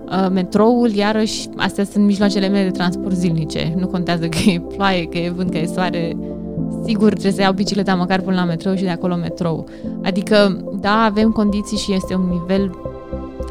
Uh, 0.09 0.27
Metroul, 0.31 0.89
iarăși, 0.89 1.49
astea 1.55 1.83
sunt 1.83 2.05
mijloacele 2.05 2.47
mele 2.47 2.63
de 2.63 2.77
transport 2.77 3.15
zilnice. 3.15 3.73
Nu 3.77 3.87
contează 3.87 4.27
că 4.27 4.37
e 4.49 4.59
ploaie, 4.59 5.05
că 5.05 5.17
e 5.17 5.29
vânt, 5.29 5.51
că 5.51 5.57
e 5.57 5.65
soare. 5.65 6.17
Sigur, 6.83 7.09
trebuie 7.09 7.31
să 7.31 7.41
iau 7.41 7.53
bicicleta 7.53 7.95
măcar 7.95 8.21
până 8.21 8.35
la 8.35 8.43
metrou 8.43 8.75
și 8.75 8.83
de 8.83 8.89
acolo 8.89 9.15
metrou. 9.15 9.65
Adică, 10.03 10.63
da, 10.79 11.03
avem 11.03 11.31
condiții 11.31 11.77
și 11.77 11.93
este 11.93 12.15
un 12.15 12.27
nivel, 12.29 12.69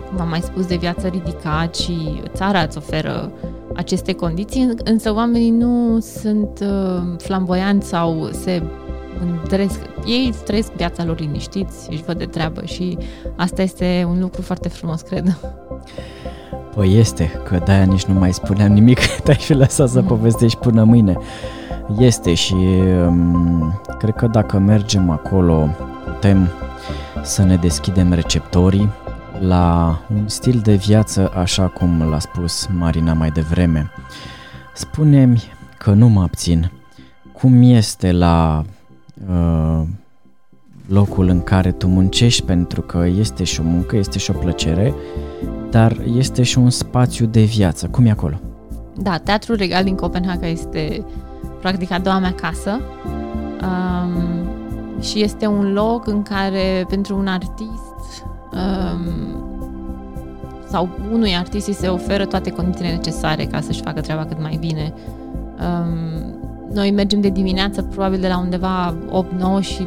cum 0.08 0.20
am 0.20 0.28
mai 0.28 0.40
spus, 0.40 0.66
de 0.66 0.76
viață 0.76 1.06
ridicat 1.06 1.74
și 1.74 2.20
țara 2.34 2.60
îți 2.60 2.76
oferă 2.76 3.32
aceste 3.74 4.12
condiții, 4.12 4.74
însă 4.84 5.14
oamenii 5.14 5.50
nu 5.50 6.00
sunt 6.00 6.60
uh, 6.62 7.02
flamboianți 7.18 7.88
sau 7.88 8.28
se 8.32 8.62
îndresc. 9.20 9.80
Ei 10.06 10.34
trăiesc 10.44 10.72
viața 10.72 11.04
lor 11.04 11.20
liniștiți, 11.20 11.90
își 11.90 12.02
văd 12.02 12.18
de 12.18 12.24
treabă 12.24 12.64
și 12.64 12.98
asta 13.36 13.62
este 13.62 14.06
un 14.10 14.20
lucru 14.20 14.42
foarte 14.42 14.68
frumos, 14.68 15.00
cred. 15.00 15.36
Păi 16.74 16.98
este, 16.98 17.30
că 17.44 17.60
de-aia 17.64 17.84
nici 17.84 18.04
nu 18.04 18.18
mai 18.18 18.32
spuneam 18.32 18.72
nimic, 18.72 19.06
te-ai 19.24 19.36
fi 19.36 19.52
lăsat 19.52 19.88
să 19.88 20.02
povestești 20.02 20.58
până 20.58 20.84
mâine. 20.84 21.16
Este 21.98 22.34
și 22.34 22.54
um, 23.06 23.80
cred 23.98 24.14
că 24.14 24.26
dacă 24.26 24.58
mergem 24.58 25.10
acolo 25.10 25.68
putem 26.04 26.48
să 27.22 27.42
ne 27.42 27.56
deschidem 27.56 28.12
receptorii 28.12 28.88
la 29.40 29.98
un 30.14 30.28
stil 30.28 30.60
de 30.62 30.74
viață 30.74 31.30
așa 31.34 31.66
cum 31.66 32.08
l-a 32.10 32.18
spus 32.18 32.68
Marina 32.78 33.12
mai 33.12 33.30
devreme. 33.30 33.90
Spune-mi 34.74 35.42
că 35.78 35.90
nu 35.90 36.08
mă 36.08 36.22
abțin. 36.22 36.70
Cum 37.32 37.62
este 37.62 38.12
la 38.12 38.64
uh, 39.28 39.82
locul 40.88 41.28
în 41.28 41.42
care 41.42 41.72
tu 41.72 41.86
muncești 41.86 42.42
pentru 42.42 42.80
că 42.80 43.06
este 43.18 43.44
și 43.44 43.60
o 43.60 43.62
muncă, 43.62 43.96
este 43.96 44.18
și 44.18 44.30
o 44.30 44.38
plăcere, 44.38 44.94
dar 45.74 45.96
este 46.16 46.42
și 46.42 46.58
un 46.58 46.70
spațiu 46.70 47.26
de 47.26 47.42
viață. 47.42 47.86
Cum 47.86 48.06
e 48.06 48.10
acolo? 48.10 48.40
Da, 48.96 49.18
Teatrul 49.18 49.56
Regal 49.56 49.84
din 49.84 49.94
Copenhaga 49.94 50.46
este 50.46 51.04
practic 51.60 51.90
a 51.90 51.98
doua 51.98 52.18
mea 52.18 52.32
casă 52.32 52.80
um, 53.62 54.48
și 55.00 55.22
este 55.22 55.46
un 55.46 55.72
loc 55.72 56.06
în 56.06 56.22
care 56.22 56.84
pentru 56.88 57.16
un 57.16 57.26
artist 57.26 58.24
um, 58.52 59.44
sau 60.68 60.88
unui 61.12 61.36
artist 61.36 61.66
îi 61.66 61.74
se 61.74 61.86
oferă 61.86 62.24
toate 62.24 62.50
condițiile 62.50 62.90
necesare 62.90 63.44
ca 63.44 63.60
să-și 63.60 63.82
facă 63.82 64.00
treaba 64.00 64.24
cât 64.24 64.40
mai 64.40 64.56
bine. 64.60 64.94
Um, 65.58 66.34
noi 66.72 66.90
mergem 66.90 67.20
de 67.20 67.28
dimineață 67.28 67.82
probabil 67.82 68.20
de 68.20 68.28
la 68.28 68.38
undeva 68.38 68.94
8-9 69.60 69.60
și 69.60 69.86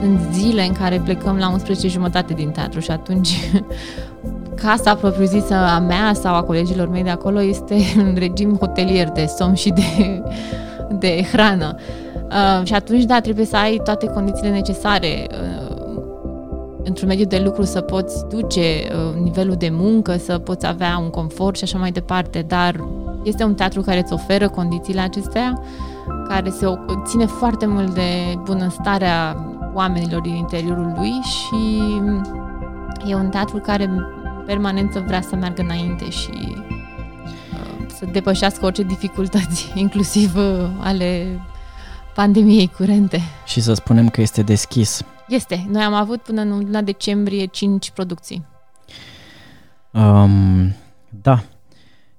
sunt 0.00 0.20
zile 0.32 0.66
în 0.66 0.72
care 0.72 1.00
plecăm 1.04 1.36
la 1.36 1.48
11 1.48 1.88
jumătate 1.88 2.34
din 2.34 2.50
teatru 2.50 2.80
și 2.80 2.90
atunci 2.90 3.38
casa 4.62 4.94
propriu-zisă 4.94 5.54
a 5.54 5.78
mea 5.78 6.12
sau 6.12 6.34
a 6.34 6.42
colegilor 6.42 6.88
mei 6.88 7.02
de 7.02 7.10
acolo 7.10 7.42
este 7.42 7.74
în 8.06 8.14
regim 8.18 8.56
hotelier 8.56 9.08
de 9.08 9.26
somn 9.36 9.54
și 9.54 9.70
de, 9.70 10.22
de 10.98 11.24
hrană. 11.32 11.76
Uh, 12.30 12.66
și 12.66 12.74
atunci, 12.74 13.04
da, 13.04 13.20
trebuie 13.20 13.44
să 13.44 13.56
ai 13.56 13.80
toate 13.84 14.06
condițiile 14.06 14.50
necesare. 14.50 15.26
Uh, 15.30 15.80
într-un 16.84 17.08
mediu 17.08 17.24
de 17.24 17.38
lucru 17.44 17.62
să 17.62 17.80
poți 17.80 18.26
duce 18.28 18.60
uh, 18.60 19.22
nivelul 19.22 19.54
de 19.54 19.68
muncă, 19.72 20.16
să 20.16 20.38
poți 20.38 20.66
avea 20.66 20.98
un 20.98 21.10
confort 21.10 21.56
și 21.56 21.64
așa 21.64 21.78
mai 21.78 21.90
departe, 21.90 22.44
dar 22.46 22.88
este 23.22 23.44
un 23.44 23.54
teatru 23.54 23.80
care 23.80 23.98
îți 23.98 24.12
oferă 24.12 24.48
condițiile 24.48 25.00
acestea, 25.00 25.62
care 26.28 26.50
se 26.50 26.66
o- 26.66 26.76
ține 27.04 27.26
foarte 27.26 27.66
mult 27.66 27.94
de 27.94 28.34
bunăstarea 28.44 29.36
oamenilor 29.74 30.20
din 30.20 30.34
interiorul 30.34 30.92
lui 30.96 31.12
și 31.22 31.82
e 33.10 33.14
un 33.14 33.28
teatru 33.28 33.56
care 33.58 33.90
în 34.50 34.56
permanență 34.56 35.00
vrea 35.06 35.20
să 35.20 35.36
meargă 35.36 35.62
înainte 35.62 36.10
și 36.10 36.30
uh, 36.32 37.86
să 37.88 38.06
depășească 38.12 38.64
orice 38.64 38.82
dificultăți, 38.82 39.72
inclusiv 39.84 40.36
uh, 40.36 40.68
ale 40.80 41.40
pandemiei 42.14 42.70
curente. 42.76 43.20
Și 43.46 43.60
să 43.60 43.74
spunem 43.74 44.08
că 44.08 44.20
este 44.20 44.42
deschis. 44.42 45.02
Este. 45.28 45.66
Noi 45.68 45.82
am 45.82 45.92
avut 45.94 46.20
până 46.20 46.40
în 46.40 46.48
luna 46.48 46.80
decembrie 46.82 47.44
5 47.44 47.90
producții. 47.90 48.46
Um, 49.90 50.74
da, 51.22 51.42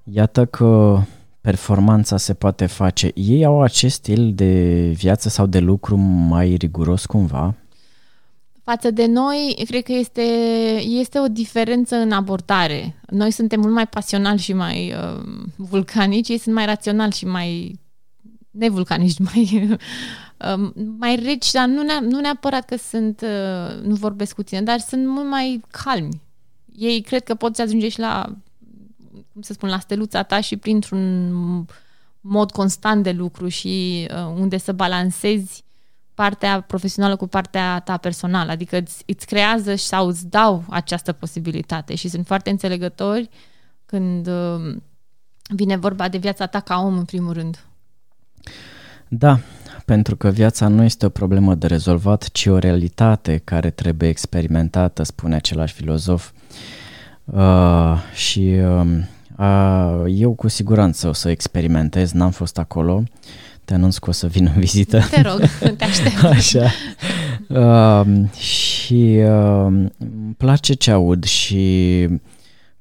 iată 0.03 0.45
că 0.45 1.00
performanța 1.41 2.17
se 2.17 2.33
poate 2.33 2.65
face. 2.65 3.11
Ei 3.13 3.45
au 3.45 3.61
acest 3.61 3.95
stil 3.95 4.33
de 4.33 4.53
viață 4.95 5.29
sau 5.29 5.45
de 5.45 5.59
lucru 5.59 5.95
mai 5.97 6.55
riguros 6.55 7.05
cumva? 7.05 7.55
Față 8.72 8.92
de 8.92 9.06
noi, 9.06 9.63
cred 9.68 9.84
că 9.84 9.92
este, 9.92 10.22
este 10.84 11.20
o 11.20 11.28
diferență 11.28 11.96
în 11.96 12.12
abordare. 12.12 13.01
Noi 13.10 13.32
suntem 13.32 13.60
mult 13.60 13.74
mai 13.74 13.88
pasionali 13.88 14.40
și 14.40 14.54
mai 14.54 14.94
uh, 14.94 15.24
vulcanici, 15.56 16.28
ei 16.28 16.38
sunt 16.38 16.56
mai 16.56 16.66
raționali 16.66 17.12
și 17.12 17.25
mai 17.25 17.80
nevulcanici, 18.51 19.20
mai, 19.34 19.70
uh, 20.38 20.72
mai 20.98 21.16
reci, 21.16 21.51
dar 21.51 21.68
nu, 21.68 21.82
ne- 21.82 22.00
nu 22.00 22.20
neapărat 22.20 22.66
că 22.66 22.75
sunt, 22.78 23.22
uh, 23.22 23.84
nu 23.84 23.96
vorbesc 23.96 24.36
cu 24.36 24.44
tine, 24.44 24.62
dar 24.62 24.80
sunt 24.80 25.08
mult 25.08 25.30
mai 25.30 25.62
calmi. 25.84 26.22
Ei 26.75 27.01
cred 27.01 27.24
că 27.24 27.36
poți 27.36 27.62
ajunge 27.62 27.90
și 27.90 28.00
la, 28.00 28.36
cum 29.34 29.42
să 29.42 29.54
spun, 29.54 29.70
la 29.70 29.80
steluța 29.80 30.24
ta 30.24 30.42
și 30.42 30.58
printr-un 30.58 31.34
mod 32.22 32.51
constant 32.51 33.04
de 33.04 33.12
lucru 33.12 33.48
și 33.48 34.08
uh, 34.12 34.34
unde 34.40 34.58
să 34.58 34.72
balancezi 34.72 35.63
partea 36.13 36.62
profesională 36.62 37.15
cu 37.15 37.27
partea 37.27 37.80
ta 37.80 37.98
personală, 37.98 38.51
adică 38.51 38.77
îți, 38.77 39.03
îți 39.06 39.25
creează 39.25 39.75
sau 39.75 40.08
îți 40.08 40.30
dau 40.30 40.63
această 40.70 41.12
posibilitate 41.12 41.96
și 41.96 42.10
sunt 42.10 42.25
foarte 42.25 42.50
înțelegători 42.50 43.30
când 43.86 44.27
uh, 44.27 44.75
vine 45.56 45.75
vorba 45.75 46.10
de 46.10 46.18
viața 46.18 46.46
ta 46.46 46.60
ca 46.60 46.80
om 46.80 46.98
în 46.98 47.06
primul 47.06 47.34
rând. 47.34 47.65
Da, 49.08 49.39
pentru 49.86 50.15
că 50.15 50.30
viața 50.30 50.68
nu 50.68 50.84
este 50.84 51.06
o 51.06 51.10
problemă 51.10 51.56
de 51.56 51.68
rezolvat, 51.68 52.30
ci 52.32 52.46
o 52.46 52.58
realitate 52.58 53.41
care 53.44 53.70
trebuie 53.70 54.10
experimentată, 54.10 55.03
spune 55.03 55.36
același 55.36 55.74
filozof. 55.74 56.32
Uh, 57.25 57.98
și 58.13 58.60
uh, 58.80 58.88
uh, 59.38 60.03
eu 60.08 60.34
cu 60.34 60.48
siguranță 60.48 61.08
o 61.08 61.13
să 61.13 61.30
experimentez, 61.30 62.12
n-am 62.12 62.32
fost 62.32 62.58
acolo, 62.58 63.03
te 63.72 63.78
anunț 63.78 63.98
că 63.98 64.10
o 64.10 64.13
să 64.13 64.28
vin 64.28 64.51
în 64.56 64.60
vizită. 64.60 65.01
Te 65.10 65.22
rog, 65.22 65.40
te 65.78 65.84
aștept. 65.84 66.24
Așa. 66.38 66.72
Uh, 67.48 68.30
și 68.40 69.20
uh, 69.24 69.66
îmi 69.66 70.36
place 70.38 70.74
ce 70.74 70.92
aud 70.92 71.24
și 71.24 72.08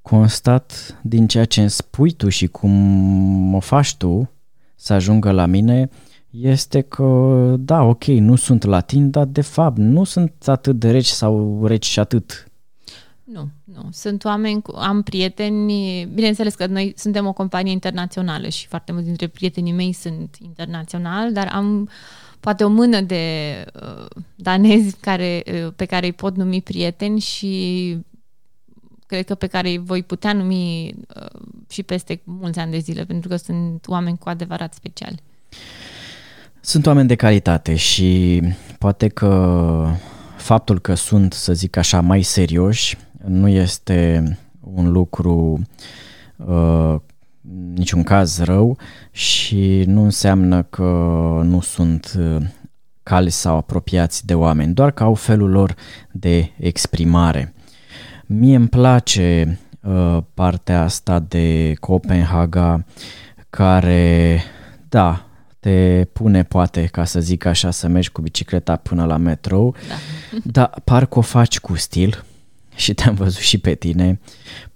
constat 0.02 0.98
din 1.02 1.26
ceea 1.26 1.44
ce 1.44 1.60
îmi 1.60 1.70
spui 1.70 2.10
tu 2.10 2.28
și 2.28 2.46
cum 2.46 3.54
o 3.54 3.60
faci 3.60 3.94
tu 3.94 4.30
să 4.74 4.92
ajungă 4.92 5.30
la 5.30 5.46
mine 5.46 5.88
este 6.30 6.80
că, 6.80 7.04
da, 7.58 7.82
ok, 7.82 8.04
nu 8.04 8.36
sunt 8.36 8.64
latin, 8.64 9.10
dar 9.10 9.24
de 9.24 9.40
fapt 9.40 9.78
nu 9.78 10.04
sunt 10.04 10.32
atât 10.44 10.78
de 10.78 10.90
reci 10.90 11.06
sau 11.06 11.62
reci 11.66 11.86
și 11.86 11.98
atât. 11.98 12.49
Nu, 13.74 13.82
nu. 13.82 13.88
Sunt 13.92 14.24
oameni, 14.24 14.62
cu, 14.62 14.76
am 14.76 15.02
prieteni, 15.02 16.04
bineînțeles 16.04 16.54
că 16.54 16.66
noi 16.66 16.92
suntem 16.96 17.26
o 17.26 17.32
companie 17.32 17.72
internațională 17.72 18.48
și 18.48 18.66
foarte 18.66 18.92
mulți 18.92 19.06
dintre 19.06 19.26
prietenii 19.26 19.72
mei 19.72 19.92
sunt 19.92 20.36
internaționali, 20.40 21.32
dar 21.32 21.50
am 21.52 21.88
poate 22.40 22.64
o 22.64 22.68
mână 22.68 23.00
de 23.00 23.24
uh, 23.74 24.06
danezi 24.34 24.96
care, 25.00 25.42
uh, 25.46 25.72
pe 25.76 25.84
care 25.84 26.06
îi 26.06 26.12
pot 26.12 26.36
numi 26.36 26.62
prieteni 26.62 27.20
și 27.20 27.96
cred 29.06 29.24
că 29.24 29.34
pe 29.34 29.46
care 29.46 29.68
îi 29.68 29.78
voi 29.78 30.02
putea 30.02 30.32
numi 30.32 30.94
uh, 31.16 31.40
și 31.68 31.82
peste 31.82 32.20
mulți 32.24 32.58
ani 32.58 32.70
de 32.70 32.78
zile, 32.78 33.04
pentru 33.04 33.28
că 33.28 33.36
sunt 33.36 33.86
oameni 33.86 34.18
cu 34.18 34.28
adevărat 34.28 34.74
speciali. 34.74 35.22
Sunt 36.60 36.86
oameni 36.86 37.08
de 37.08 37.14
calitate 37.14 37.74
și 37.76 38.42
poate 38.78 39.08
că 39.08 39.86
faptul 40.36 40.80
că 40.80 40.94
sunt, 40.94 41.32
să 41.32 41.52
zic 41.52 41.76
așa, 41.76 42.00
mai 42.00 42.22
serioși 42.22 42.96
nu 43.26 43.48
este 43.48 44.24
un 44.60 44.90
lucru 44.90 45.62
uh, 46.36 46.94
niciun 47.74 48.02
caz 48.02 48.38
rău 48.42 48.78
și 49.10 49.84
nu 49.86 50.02
înseamnă 50.02 50.62
că 50.62 50.84
nu 51.44 51.60
sunt 51.60 52.12
uh, 52.18 52.36
cali 53.02 53.30
sau 53.30 53.56
apropiați 53.56 54.26
de 54.26 54.34
oameni, 54.34 54.74
doar 54.74 54.90
că 54.90 55.02
au 55.02 55.14
felul 55.14 55.50
lor 55.50 55.74
de 56.12 56.50
exprimare. 56.58 57.54
Mie 58.26 58.56
îmi 58.56 58.68
place 58.68 59.58
uh, 59.80 60.18
partea 60.34 60.82
asta 60.82 61.18
de 61.18 61.74
Copenhaga 61.80 62.84
care, 63.50 64.42
da, 64.88 65.24
te 65.60 66.04
pune 66.12 66.42
poate, 66.42 66.84
ca 66.84 67.04
să 67.04 67.20
zic 67.20 67.44
așa, 67.44 67.70
să 67.70 67.88
mergi 67.88 68.10
cu 68.10 68.20
bicicleta 68.22 68.76
până 68.76 69.04
la 69.04 69.16
metrou, 69.16 69.74
Da. 69.88 69.94
dar 70.44 70.80
parcă 70.84 71.18
o 71.18 71.22
faci 71.22 71.60
cu 71.60 71.76
stil 71.76 72.24
și 72.80 72.94
te-am 72.94 73.14
văzut 73.14 73.40
și 73.40 73.58
pe 73.58 73.74
tine, 73.74 74.20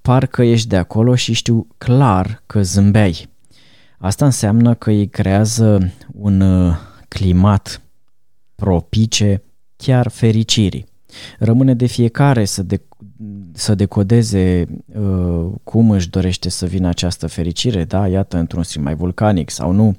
parcă 0.02 0.42
ești 0.42 0.68
de 0.68 0.76
acolo 0.76 1.14
și 1.14 1.32
știu 1.32 1.66
clar 1.78 2.42
că 2.46 2.62
zâmbeai. 2.62 3.28
Asta 3.98 4.24
înseamnă 4.24 4.74
că 4.74 4.90
îi 4.90 5.08
creează 5.08 5.92
un 6.12 6.40
uh, 6.40 6.76
climat 7.08 7.82
propice 8.54 9.42
chiar 9.76 10.08
fericirii. 10.08 10.86
Rămâne 11.38 11.74
de 11.74 11.86
fiecare 11.86 12.44
să, 12.44 12.62
de, 12.62 12.80
să 13.52 13.74
decodeze 13.74 14.66
uh, 14.86 15.46
cum 15.62 15.90
își 15.90 16.10
dorește 16.10 16.48
să 16.48 16.66
vină 16.66 16.88
această 16.88 17.26
fericire, 17.26 17.84
da, 17.84 18.08
iată, 18.08 18.36
într-un 18.36 18.62
stil 18.62 18.82
mai 18.82 18.94
vulcanic 18.94 19.50
sau 19.50 19.72
nu, 19.72 19.96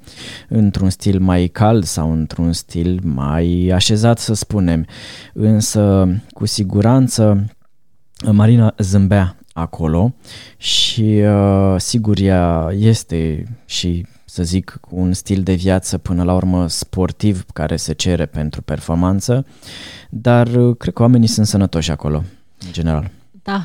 într-un 0.48 0.90
stil 0.90 1.20
mai 1.20 1.46
cald 1.46 1.84
sau 1.84 2.12
într-un 2.12 2.52
stil 2.52 3.00
mai 3.02 3.70
așezat, 3.74 4.18
să 4.18 4.34
spunem. 4.34 4.86
Însă, 5.32 6.08
cu 6.28 6.46
siguranță, 6.46 7.44
Marina 8.32 8.74
zâmbea 8.78 9.36
acolo 9.52 10.14
și 10.56 11.02
uh, 11.02 11.74
sigur 11.76 12.18
ea 12.18 12.68
este 12.72 13.44
și 13.64 14.06
să 14.24 14.42
zic 14.42 14.80
un 14.90 15.12
stil 15.12 15.42
de 15.42 15.54
viață 15.54 15.98
până 15.98 16.22
la 16.22 16.34
urmă 16.34 16.68
sportiv 16.68 17.44
care 17.52 17.76
se 17.76 17.92
cere 17.92 18.26
pentru 18.26 18.62
performanță, 18.62 19.46
dar 20.10 20.46
uh, 20.46 20.76
cred 20.76 20.94
că 20.94 21.02
oamenii 21.02 21.28
sunt 21.28 21.46
sănătoși 21.46 21.90
acolo, 21.90 22.24
în 22.66 22.72
general. 22.72 23.10
Da, 23.42 23.64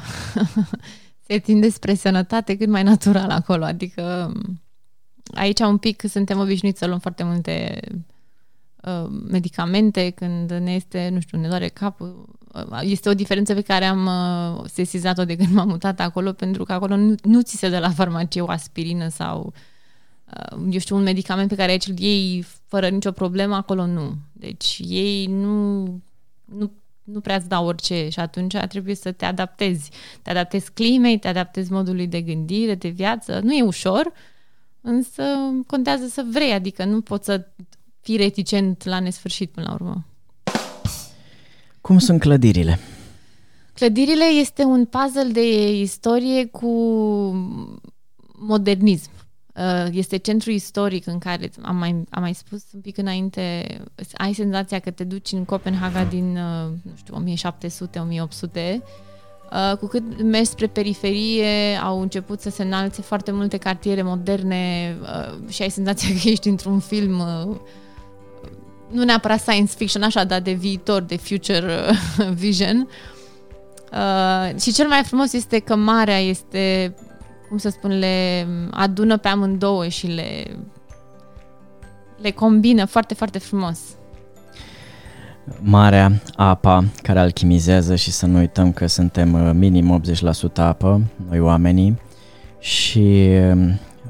se 1.28 1.38
tinde 1.38 1.70
spre 1.70 1.94
sănătate 1.94 2.58
cât 2.58 2.68
mai 2.68 2.84
natural 2.84 3.30
acolo, 3.30 3.64
adică 3.64 4.34
aici 5.34 5.60
un 5.60 5.78
pic 5.78 6.04
suntem 6.10 6.40
obișnuiți 6.40 6.80
să 6.80 6.86
luăm 6.86 7.00
foarte 7.00 7.24
multe 7.24 7.80
uh, 8.84 9.08
medicamente 9.30 10.10
când 10.10 10.52
ne 10.52 10.74
este, 10.74 11.10
nu 11.14 11.20
știu, 11.20 11.40
ne 11.40 11.48
doare 11.48 11.68
capul. 11.68 12.40
Uh, 12.54 12.80
Este 12.82 13.10
o 13.10 13.14
diferență 13.14 13.54
pe 13.54 13.62
care 13.62 13.86
am 13.86 14.06
uh, 14.06 14.66
sesizat-o 14.70 15.26
de 15.26 15.36
când 15.36 15.54
m-am 15.54 15.68
mutat 15.68 16.00
acolo, 16.00 16.32
pentru 16.32 16.64
că 16.64 16.74
acolo 16.74 16.96
nu, 16.96 17.16
nu 17.24 17.42
ți 17.42 17.58
se 17.58 17.70
dă 17.70 17.80
la 17.80 17.90
farmacie 17.90 18.42
o 18.42 18.50
aspirină 18.50 19.08
sau 19.08 19.54
uh, 20.26 20.60
eu 20.72 20.80
știu, 20.80 20.96
un 20.96 21.04
medicament 21.04 21.50
pe 21.50 21.56
care 21.56 21.72
aici 21.72 21.88
îl 21.88 22.00
iei 22.00 22.46
fără 22.68 22.90
nicio 22.90 23.12
problemă, 23.12 23.56
acolo 23.56 23.86
nu. 23.86 24.16
Deci 24.32 24.82
ei 24.88 25.26
nu, 25.26 25.84
nu, 26.46 26.72
nu 27.04 27.20
prea 27.20 27.36
îți 27.36 27.48
dau 27.48 27.66
orice 27.66 28.10
și 28.10 28.20
atunci 28.20 28.56
trebuie 28.58 28.96
să 28.96 29.12
te 29.12 29.26
adaptezi. 29.26 29.90
Te 30.22 30.30
adaptezi 30.30 30.72
climei, 30.72 31.20
te 31.20 31.28
adaptezi 31.28 31.72
modului 31.72 32.08
de 32.08 32.22
gândire, 32.22 32.76
de 32.76 32.90
viață. 32.90 33.40
Nu 33.44 33.54
e 33.54 33.62
ușor, 33.62 34.12
însă 34.82 35.24
contează 35.68 36.08
să 36.08 36.26
vrei, 36.32 36.52
adică 36.52 36.86
nu 36.86 37.02
poți 37.02 37.26
să 37.26 37.48
fii 38.02 38.18
reticent 38.18 38.84
la 38.84 39.00
nesfârșit 39.00 39.52
până 39.52 39.66
la 39.68 39.74
urmă. 39.74 40.06
Cum 41.82 41.98
sunt 42.00 42.20
clădirile? 42.20 42.80
Clădirile 43.74 44.26
este 44.26 44.63
un 44.63 44.86
puzzle 44.86 45.32
de 45.32 45.72
istorie 45.72 46.46
cu 46.46 46.67
modernism. 48.36 49.10
Uh, 49.56 49.88
Este 49.91 50.17
centru 50.17 50.52
istoric 50.52 51.08
în 51.08 51.17
care, 51.17 51.52
am 51.62 51.76
mai, 51.76 52.04
am 52.10 52.22
mai 52.22 52.34
spus 52.34 52.63
un 52.74 52.82
pic 52.82 52.98
înainte, 52.98 53.65
ai 54.13 54.34
senzația 54.34 54.80
că 54.80 54.91
te 54.91 55.04
duci 55.04 55.32
în 55.32 55.46
Copenhaga 55.46 56.04
din, 56.04 56.38
uh, 56.38 56.72
nu 56.82 56.91
știu, 56.96 57.15
1700-1800, 57.15 58.82
Uh, 59.52 59.78
cu 59.78 59.88
cât 59.88 60.24
mergi 60.24 60.50
spre 60.50 60.67
periferie, 60.67 61.76
au 61.84 62.02
început 62.02 62.41
să 62.41 62.50
se 62.50 62.63
înalțe 62.63 63.02
foarte 63.02 63.32
multe 63.32 63.58
cartiere 63.58 64.02
moderne 64.02 64.96
uh, 65.02 65.50
și 65.50 65.62
ai 65.62 65.70
senzația 65.70 66.10
că 66.22 66.30
ești 66.30 66.48
într-un 66.48 66.80
film 66.80 67.20
uh, 67.20 67.56
nu 68.91 69.04
neapărat 69.04 69.39
science 69.39 69.73
fiction, 69.75 70.04
așa, 70.04 70.23
dar 70.23 70.39
de 70.39 70.51
viitor, 70.51 71.01
de 71.01 71.17
future 71.17 71.63
uh, 72.19 72.27
vision. 72.43 72.88
Uh, 73.91 74.60
și 74.60 74.73
cel 74.73 74.88
mai 74.88 75.04
frumos 75.04 75.34
este 75.34 75.60
că 75.60 75.75
marea 75.75 76.19
este, 76.19 76.95
cum 77.49 77.58
să 77.58 77.69
spun, 77.69 77.99
le 77.99 78.47
adună 78.71 79.17
pe 79.17 79.27
amândouă 79.27 79.88
și 79.88 80.08
le, 80.08 80.58
le 82.21 82.32
combină 82.32 82.86
foarte, 82.86 83.13
foarte 83.13 83.39
frumos. 83.39 83.80
Marea, 85.60 86.12
apa 86.36 86.84
care 87.01 87.19
alchimizează 87.19 87.95
și 87.95 88.12
să 88.12 88.25
nu 88.25 88.38
uităm 88.38 88.71
că 88.71 88.88
suntem 88.88 89.34
uh, 89.34 89.51
minim 89.54 90.01
80% 90.51 90.54
apă, 90.56 91.01
noi 91.30 91.39
oamenii, 91.39 91.99
și 92.60 93.30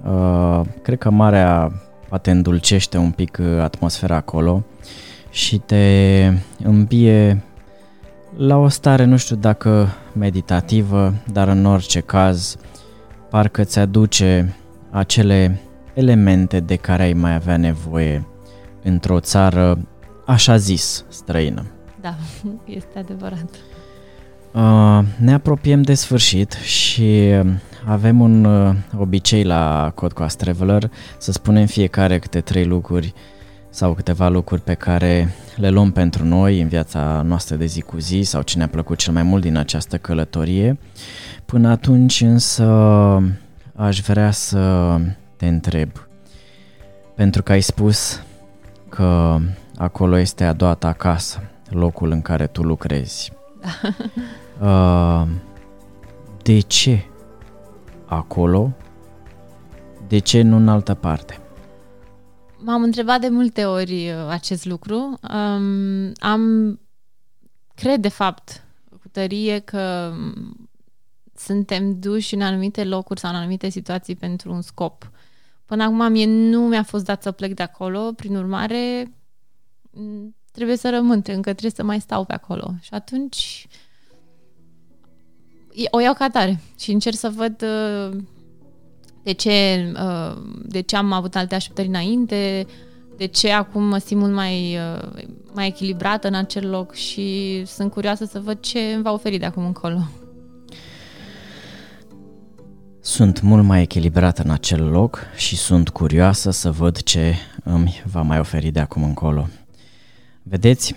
uh, 0.05 0.61
cred 0.81 0.97
că 0.97 1.09
marea 1.09 1.71
poate 2.11 2.31
îndulcește 2.31 2.97
un 2.97 3.11
pic 3.11 3.37
uh, 3.41 3.59
atmosfera 3.61 4.15
acolo 4.15 4.63
și 5.29 5.57
te 5.57 6.33
îmbie 6.63 7.43
la 8.37 8.57
o 8.57 8.67
stare, 8.67 9.03
nu 9.03 9.17
știu 9.17 9.35
dacă 9.35 9.87
meditativă, 10.13 11.13
dar 11.31 11.47
în 11.47 11.65
orice 11.65 11.99
caz, 11.99 12.57
parcă 13.29 13.63
ți 13.63 13.79
aduce 13.79 14.55
acele 14.89 15.61
elemente 15.93 16.59
de 16.59 16.75
care 16.75 17.03
ai 17.03 17.13
mai 17.13 17.33
avea 17.33 17.57
nevoie 17.57 18.25
într-o 18.83 19.19
țară, 19.19 19.87
așa 20.25 20.57
zis, 20.57 21.05
străină. 21.07 21.65
Da, 22.01 22.15
este 22.79 22.99
adevărat. 22.99 23.49
Uh, 24.53 25.05
ne 25.17 25.33
apropiem 25.33 25.81
de 25.81 25.93
sfârșit 25.93 26.51
și 26.51 27.29
avem 27.85 28.19
un 28.19 28.43
uh, 28.43 28.75
obicei 28.97 29.43
la 29.43 29.91
Codcoast 29.95 30.37
Traveler 30.37 30.91
să 31.17 31.31
spunem 31.31 31.65
fiecare 31.65 32.19
câte 32.19 32.41
trei 32.41 32.65
lucruri 32.65 33.13
sau 33.69 33.93
câteva 33.93 34.29
lucruri 34.29 34.61
pe 34.61 34.73
care 34.73 35.33
le 35.55 35.69
luăm 35.69 35.91
pentru 35.91 36.25
noi 36.25 36.61
în 36.61 36.67
viața 36.67 37.21
noastră 37.25 37.55
de 37.55 37.65
zi 37.65 37.81
cu 37.81 37.97
zi 37.97 38.21
sau 38.21 38.41
ce 38.41 38.57
ne-a 38.57 38.67
plăcut 38.67 38.97
cel 38.97 39.13
mai 39.13 39.23
mult 39.23 39.41
din 39.41 39.57
această 39.57 39.97
călătorie. 39.97 40.77
Până 41.45 41.69
atunci 41.69 42.21
însă 42.21 42.65
aș 43.75 43.99
vrea 43.99 44.31
să 44.31 44.97
te 45.35 45.47
întreb, 45.47 45.89
pentru 47.15 47.43
că 47.43 47.51
ai 47.51 47.61
spus 47.61 48.21
că 48.89 49.37
acolo 49.77 50.17
este 50.17 50.43
a 50.43 50.53
doua 50.53 50.73
ta 50.73 50.93
casă, 50.93 51.41
locul 51.69 52.11
în 52.11 52.21
care 52.21 52.47
tu 52.47 52.61
lucrezi. 52.61 53.31
Uh, 54.61 55.23
de 56.43 56.59
ce 56.59 57.10
acolo? 58.15 58.73
De 60.07 60.19
ce 60.19 60.41
nu 60.41 60.55
în 60.55 60.67
altă 60.67 60.93
parte? 60.93 61.39
M-am 62.57 62.83
întrebat 62.83 63.21
de 63.21 63.27
multe 63.27 63.65
ori 63.65 64.09
uh, 64.09 64.27
acest 64.29 64.65
lucru. 64.65 65.19
Um, 65.33 66.11
am, 66.19 66.79
cred 67.75 68.01
de 68.01 68.09
fapt, 68.09 68.65
cu 69.01 69.07
tărie 69.11 69.59
că 69.59 70.13
um, 70.13 70.69
suntem 71.35 71.99
duși 71.99 72.33
în 72.33 72.41
anumite 72.41 72.83
locuri 72.83 73.19
sau 73.19 73.29
în 73.31 73.35
anumite 73.35 73.69
situații 73.69 74.15
pentru 74.15 74.51
un 74.51 74.61
scop. 74.61 75.11
Până 75.65 75.83
acum 75.83 76.11
mie 76.11 76.25
nu 76.25 76.61
mi-a 76.61 76.83
fost 76.83 77.05
dat 77.05 77.21
să 77.21 77.31
plec 77.31 77.53
de 77.53 77.63
acolo, 77.63 78.11
prin 78.15 78.35
urmare 78.35 79.11
m, 79.91 80.35
trebuie 80.51 80.75
să 80.75 80.89
rămân, 80.89 81.21
încă 81.25 81.41
trebuie 81.41 81.71
să 81.71 81.83
mai 81.83 81.99
stau 81.99 82.25
pe 82.25 82.33
acolo. 82.33 82.73
Și 82.81 82.93
atunci 82.93 83.67
e- 83.69 83.75
o 85.89 85.99
iau 85.99 86.13
ca 86.13 86.29
tare 86.29 86.59
și 86.79 86.91
încerc 86.91 87.15
să 87.15 87.31
văd 87.35 87.61
uh, 87.61 88.17
de 89.23 89.31
ce, 89.31 89.91
uh, 89.95 90.37
de 90.65 90.81
ce 90.81 90.95
am 90.95 91.11
avut 91.11 91.35
alte 91.35 91.55
așteptări 91.55 91.87
înainte, 91.87 92.65
de 93.17 93.25
ce 93.25 93.51
acum 93.51 93.83
mă 93.83 93.97
simt 93.97 94.21
mult 94.21 94.33
mai, 94.33 94.77
uh, 94.77 95.23
mai 95.53 95.67
echilibrată 95.67 96.27
în 96.27 96.33
acel 96.33 96.69
loc 96.69 96.93
și 96.93 97.61
sunt 97.65 97.91
curioasă 97.91 98.25
să 98.25 98.39
văd 98.39 98.59
ce 98.59 98.79
îmi 98.79 99.03
va 99.03 99.11
oferi 99.11 99.37
de 99.37 99.45
acum 99.45 99.65
încolo. 99.65 100.07
Sunt 103.03 103.41
mult 103.41 103.63
mai 103.63 103.81
echilibrată 103.81 104.41
în 104.45 104.49
acel 104.49 104.89
loc 104.89 105.19
și 105.35 105.55
sunt 105.55 105.89
curioasă 105.89 106.51
să 106.51 106.71
văd 106.71 107.01
ce 107.01 107.35
îmi 107.63 108.03
va 108.05 108.21
mai 108.21 108.39
oferi 108.39 108.71
de 108.71 108.79
acum 108.79 109.03
încolo. 109.03 109.47
Vedeți, 110.43 110.95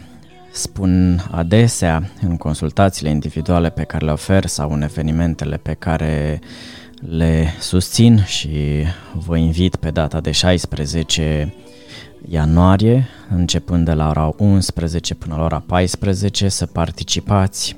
spun 0.55 1.25
adesea 1.31 2.11
în 2.23 2.37
consultațiile 2.37 3.11
individuale 3.11 3.71
pe 3.71 3.83
care 3.83 4.05
le 4.05 4.11
ofer 4.11 4.47
sau 4.47 4.71
în 4.73 4.83
evenimentele 4.83 5.57
pe 5.57 5.73
care 5.73 6.41
le 7.01 7.55
susțin 7.61 8.25
și 8.25 8.85
vă 9.13 9.37
invit 9.37 9.77
pe 9.77 9.91
data 9.91 10.21
de 10.21 10.31
16 10.31 11.55
ianuarie, 12.29 13.09
începând 13.31 13.85
de 13.85 13.93
la 13.93 14.09
ora 14.09 14.35
11 14.37 15.15
până 15.15 15.37
la 15.37 15.45
ora 15.45 15.63
14, 15.67 16.49
să 16.49 16.67
participați 16.67 17.77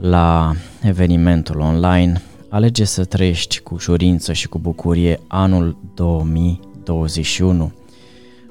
la 0.00 0.52
evenimentul 0.82 1.60
online 1.60 2.22
Alege 2.52 2.84
să 2.84 3.04
trăiești 3.04 3.60
cu 3.60 3.74
ușurință 3.74 4.32
și 4.32 4.48
cu 4.48 4.58
bucurie 4.58 5.20
anul 5.26 5.76
2021. 5.94 7.72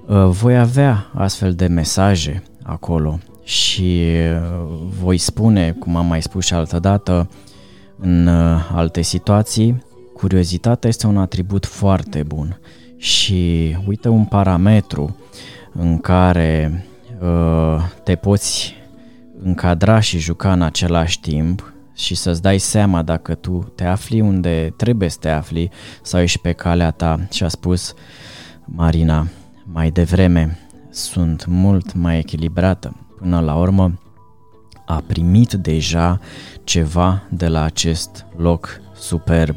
Uh, 0.07 0.25
Voi 0.25 0.57
avea 0.57 1.11
astfel 1.13 1.53
de 1.53 1.67
mesaje 1.67 2.43
acolo 2.63 3.19
și 3.43 4.03
uh, 4.33 4.67
voi 5.01 5.17
spune, 5.17 5.71
cum 5.71 5.95
am 5.95 6.05
mai 6.05 6.21
spus 6.21 6.45
și 6.45 6.53
altă 6.53 6.79
dată, 6.79 7.29
în 7.97 8.27
uh, 8.27 8.69
alte 8.73 9.01
situații, 9.01 9.83
curiozitatea 10.13 10.89
este 10.89 11.07
un 11.07 11.17
atribut 11.17 11.65
foarte 11.65 12.23
bun 12.23 12.59
și 12.97 13.75
uite 13.87 14.09
un 14.09 14.25
parametru 14.25 15.15
în 15.71 15.99
care 15.99 16.85
uh, 17.21 17.83
te 18.03 18.15
poți 18.15 18.75
încadra 19.43 19.99
și 19.99 20.19
juca 20.19 20.53
în 20.53 20.61
același 20.61 21.19
timp 21.19 21.73
și 21.95 22.15
să-ți 22.15 22.41
dai 22.41 22.57
seama 22.57 23.01
dacă 23.01 23.35
tu 23.35 23.71
te 23.75 23.83
afli 23.83 24.21
unde 24.21 24.73
trebuie 24.77 25.09
să 25.09 25.17
te 25.19 25.29
afli 25.29 25.69
sau 26.01 26.21
ești 26.21 26.39
pe 26.39 26.51
calea 26.51 26.91
ta 26.91 27.27
și 27.31 27.43
a 27.43 27.47
spus 27.47 27.93
Marina 28.65 29.27
mai 29.63 29.91
devreme 29.91 30.57
sunt 30.89 31.45
mult 31.45 31.93
mai 31.93 32.17
echilibrată. 32.17 33.10
Până 33.21 33.39
la 33.39 33.55
urmă 33.55 33.99
a 34.85 35.03
primit 35.07 35.53
deja 35.53 36.19
ceva 36.63 37.23
de 37.29 37.47
la 37.47 37.63
acest 37.63 38.25
loc 38.35 38.81
superb. 38.93 39.55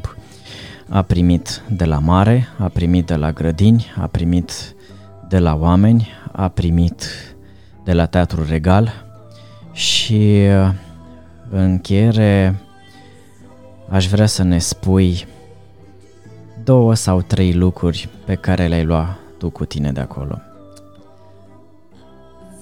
A 0.89 1.01
primit 1.01 1.61
de 1.69 1.85
la 1.85 1.99
mare, 1.99 2.47
a 2.57 2.67
primit 2.67 3.05
de 3.05 3.15
la 3.15 3.31
grădini, 3.31 3.93
a 3.97 4.07
primit 4.07 4.75
de 5.27 5.39
la 5.39 5.55
oameni, 5.55 6.07
a 6.31 6.47
primit 6.47 7.03
de 7.83 7.93
la 7.93 8.05
teatru 8.05 8.45
regal 8.45 9.05
și 9.71 10.47
uh, 10.47 10.73
în 11.49 11.61
încheiere 11.61 12.59
aș 13.89 14.07
vrea 14.07 14.25
să 14.25 14.43
ne 14.43 14.57
spui 14.57 15.27
două 16.63 16.93
sau 16.93 17.21
trei 17.21 17.53
lucruri 17.53 18.09
pe 18.25 18.35
care 18.35 18.67
le-ai 18.67 18.83
luat 18.83 19.17
tu 19.37 19.49
cu 19.49 19.65
tine 19.65 19.91
de 19.91 19.99
acolo. 19.99 20.39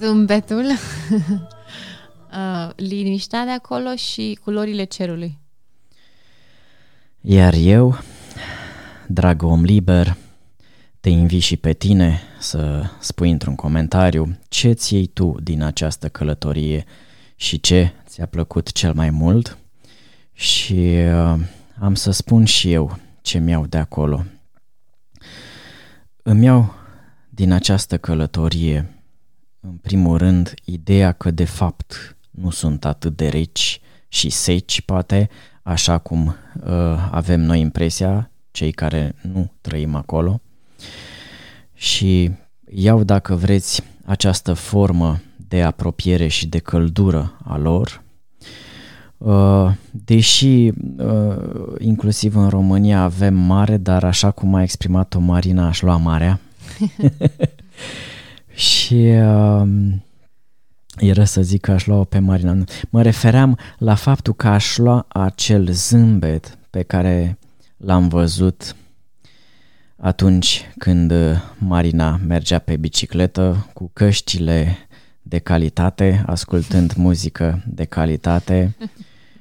Zâmbetul, 0.03 0.65
uh, 2.31 2.69
liniștea 2.75 3.45
de 3.45 3.51
acolo 3.51 3.95
și 3.95 4.39
culorile 4.43 4.83
cerului. 4.83 5.39
Iar 7.21 7.53
eu, 7.53 7.97
drag 9.07 9.43
om 9.43 9.63
liber, 9.63 10.15
te 10.99 11.09
invit 11.09 11.41
și 11.41 11.57
pe 11.57 11.73
tine 11.73 12.21
să 12.39 12.83
spui 12.99 13.31
într-un 13.31 13.55
comentariu 13.55 14.39
ce 14.47 14.71
ți 14.71 14.93
iei 14.93 15.07
tu 15.07 15.35
din 15.43 15.61
această 15.61 16.09
călătorie 16.09 16.85
și 17.35 17.59
ce 17.59 17.93
ți-a 18.07 18.25
plăcut 18.25 18.71
cel 18.71 18.93
mai 18.93 19.09
mult 19.09 19.57
și 20.33 20.73
uh, 20.73 21.39
am 21.79 21.95
să 21.95 22.11
spun 22.11 22.45
și 22.45 22.71
eu 22.71 22.97
ce 23.21 23.37
mi-au 23.37 23.65
de 23.65 23.77
acolo. 23.77 24.25
Îmi 26.23 26.45
iau 26.45 26.73
din 27.29 27.51
această 27.51 27.97
călătorie, 27.97 28.92
în 29.65 29.77
primul 29.81 30.17
rând, 30.17 30.53
ideea 30.65 31.11
că 31.11 31.31
de 31.31 31.45
fapt 31.45 32.15
nu 32.31 32.49
sunt 32.49 32.85
atât 32.85 33.15
de 33.15 33.27
reci 33.27 33.81
și 34.07 34.29
seci, 34.29 34.81
poate, 34.81 35.29
așa 35.61 35.97
cum 35.97 36.27
uh, 36.27 37.07
avem 37.11 37.41
noi 37.41 37.59
impresia, 37.59 38.31
cei 38.51 38.71
care 38.71 39.15
nu 39.21 39.51
trăim 39.61 39.95
acolo. 39.95 40.41
Și 41.73 42.31
iau, 42.65 43.03
dacă 43.03 43.35
vreți, 43.35 43.83
această 44.05 44.53
formă 44.53 45.21
de 45.47 45.61
apropiere 45.61 46.27
și 46.27 46.47
de 46.47 46.59
căldură 46.59 47.37
a 47.43 47.57
lor, 47.57 48.01
Uh, 49.17 49.71
deși 49.91 50.71
uh, 50.97 51.35
inclusiv 51.79 52.35
în 52.35 52.49
România 52.49 53.01
avem 53.01 53.33
mare, 53.33 53.77
dar 53.77 54.03
așa 54.03 54.31
cum 54.31 54.53
a 54.53 54.61
exprimat-o 54.61 55.19
Marina, 55.19 55.67
aș 55.67 55.81
lua 55.81 55.97
marea. 55.97 56.39
și 58.53 58.93
uh, 58.95 59.67
era 60.97 61.25
să 61.25 61.41
zic 61.41 61.61
că 61.61 61.71
aș 61.71 61.85
lua 61.85 62.03
pe 62.03 62.19
Marina. 62.19 62.63
Mă 62.89 63.01
refeream 63.01 63.57
la 63.77 63.95
faptul 63.95 64.33
că 64.33 64.47
aș 64.47 64.77
lua 64.77 65.05
acel 65.07 65.71
zâmbet 65.71 66.57
pe 66.69 66.81
care 66.81 67.37
l-am 67.77 68.07
văzut 68.07 68.75
atunci 69.95 70.61
când 70.77 71.13
Marina 71.57 72.19
mergea 72.27 72.59
pe 72.59 72.77
bicicletă 72.77 73.69
cu 73.73 73.89
căștile 73.93 74.77
de 75.21 75.39
calitate, 75.39 76.23
ascultând 76.25 76.93
muzică 77.05 77.63
de 77.67 77.83
calitate 77.83 78.75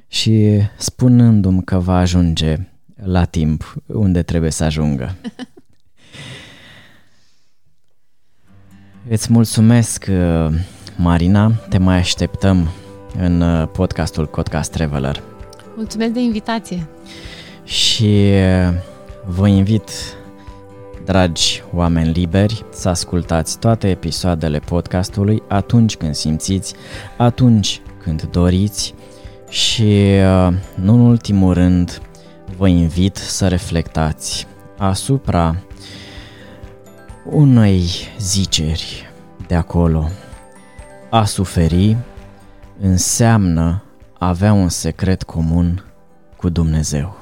și 0.09 0.61
spunându-mi 0.77 1.65
că 1.65 1.79
va 1.79 1.97
ajunge 1.97 2.57
la 2.95 3.25
timp 3.25 3.75
unde 3.87 4.23
trebuie 4.23 4.51
să 4.51 4.65
ajungă. 4.65 5.15
Îți 9.09 9.33
mulțumesc, 9.33 10.07
uh, 10.11 10.55
Marina, 10.97 11.53
te 11.69 11.79
mai 11.79 11.97
așteptăm 11.97 12.69
în 13.19 13.41
uh, 13.41 13.69
podcastul 13.73 14.27
Podcast 14.27 14.71
Traveler. 14.71 15.23
Mulțumesc 15.77 16.13
de 16.13 16.21
invitație! 16.21 16.89
Și 17.65 18.05
uh, 18.05 18.75
vă 19.27 19.49
invit, 19.49 19.91
dragi 21.05 21.63
oameni 21.75 22.13
liberi, 22.13 22.65
să 22.73 22.89
ascultați 22.89 23.59
toate 23.59 23.89
episoadele 23.89 24.59
podcastului 24.59 25.43
atunci 25.49 25.97
când 25.97 26.15
simțiți, 26.15 26.75
atunci 27.17 27.81
când 28.03 28.23
doriți 28.23 28.95
și, 29.49 30.05
nu 30.75 30.95
în 30.95 31.01
ultimul 31.01 31.53
rând, 31.55 32.01
vă 32.57 32.69
invit 32.69 33.17
să 33.17 33.49
reflectați 33.49 34.47
asupra 34.79 35.57
unei 37.25 37.91
ziceri 38.19 39.11
de 39.47 39.55
acolo. 39.55 40.09
A 41.11 41.25
suferi 41.25 41.97
înseamnă 42.81 43.83
a 44.19 44.29
avea 44.29 44.53
un 44.53 44.69
secret 44.69 45.23
comun 45.23 45.85
cu 46.37 46.49
Dumnezeu. 46.49 47.22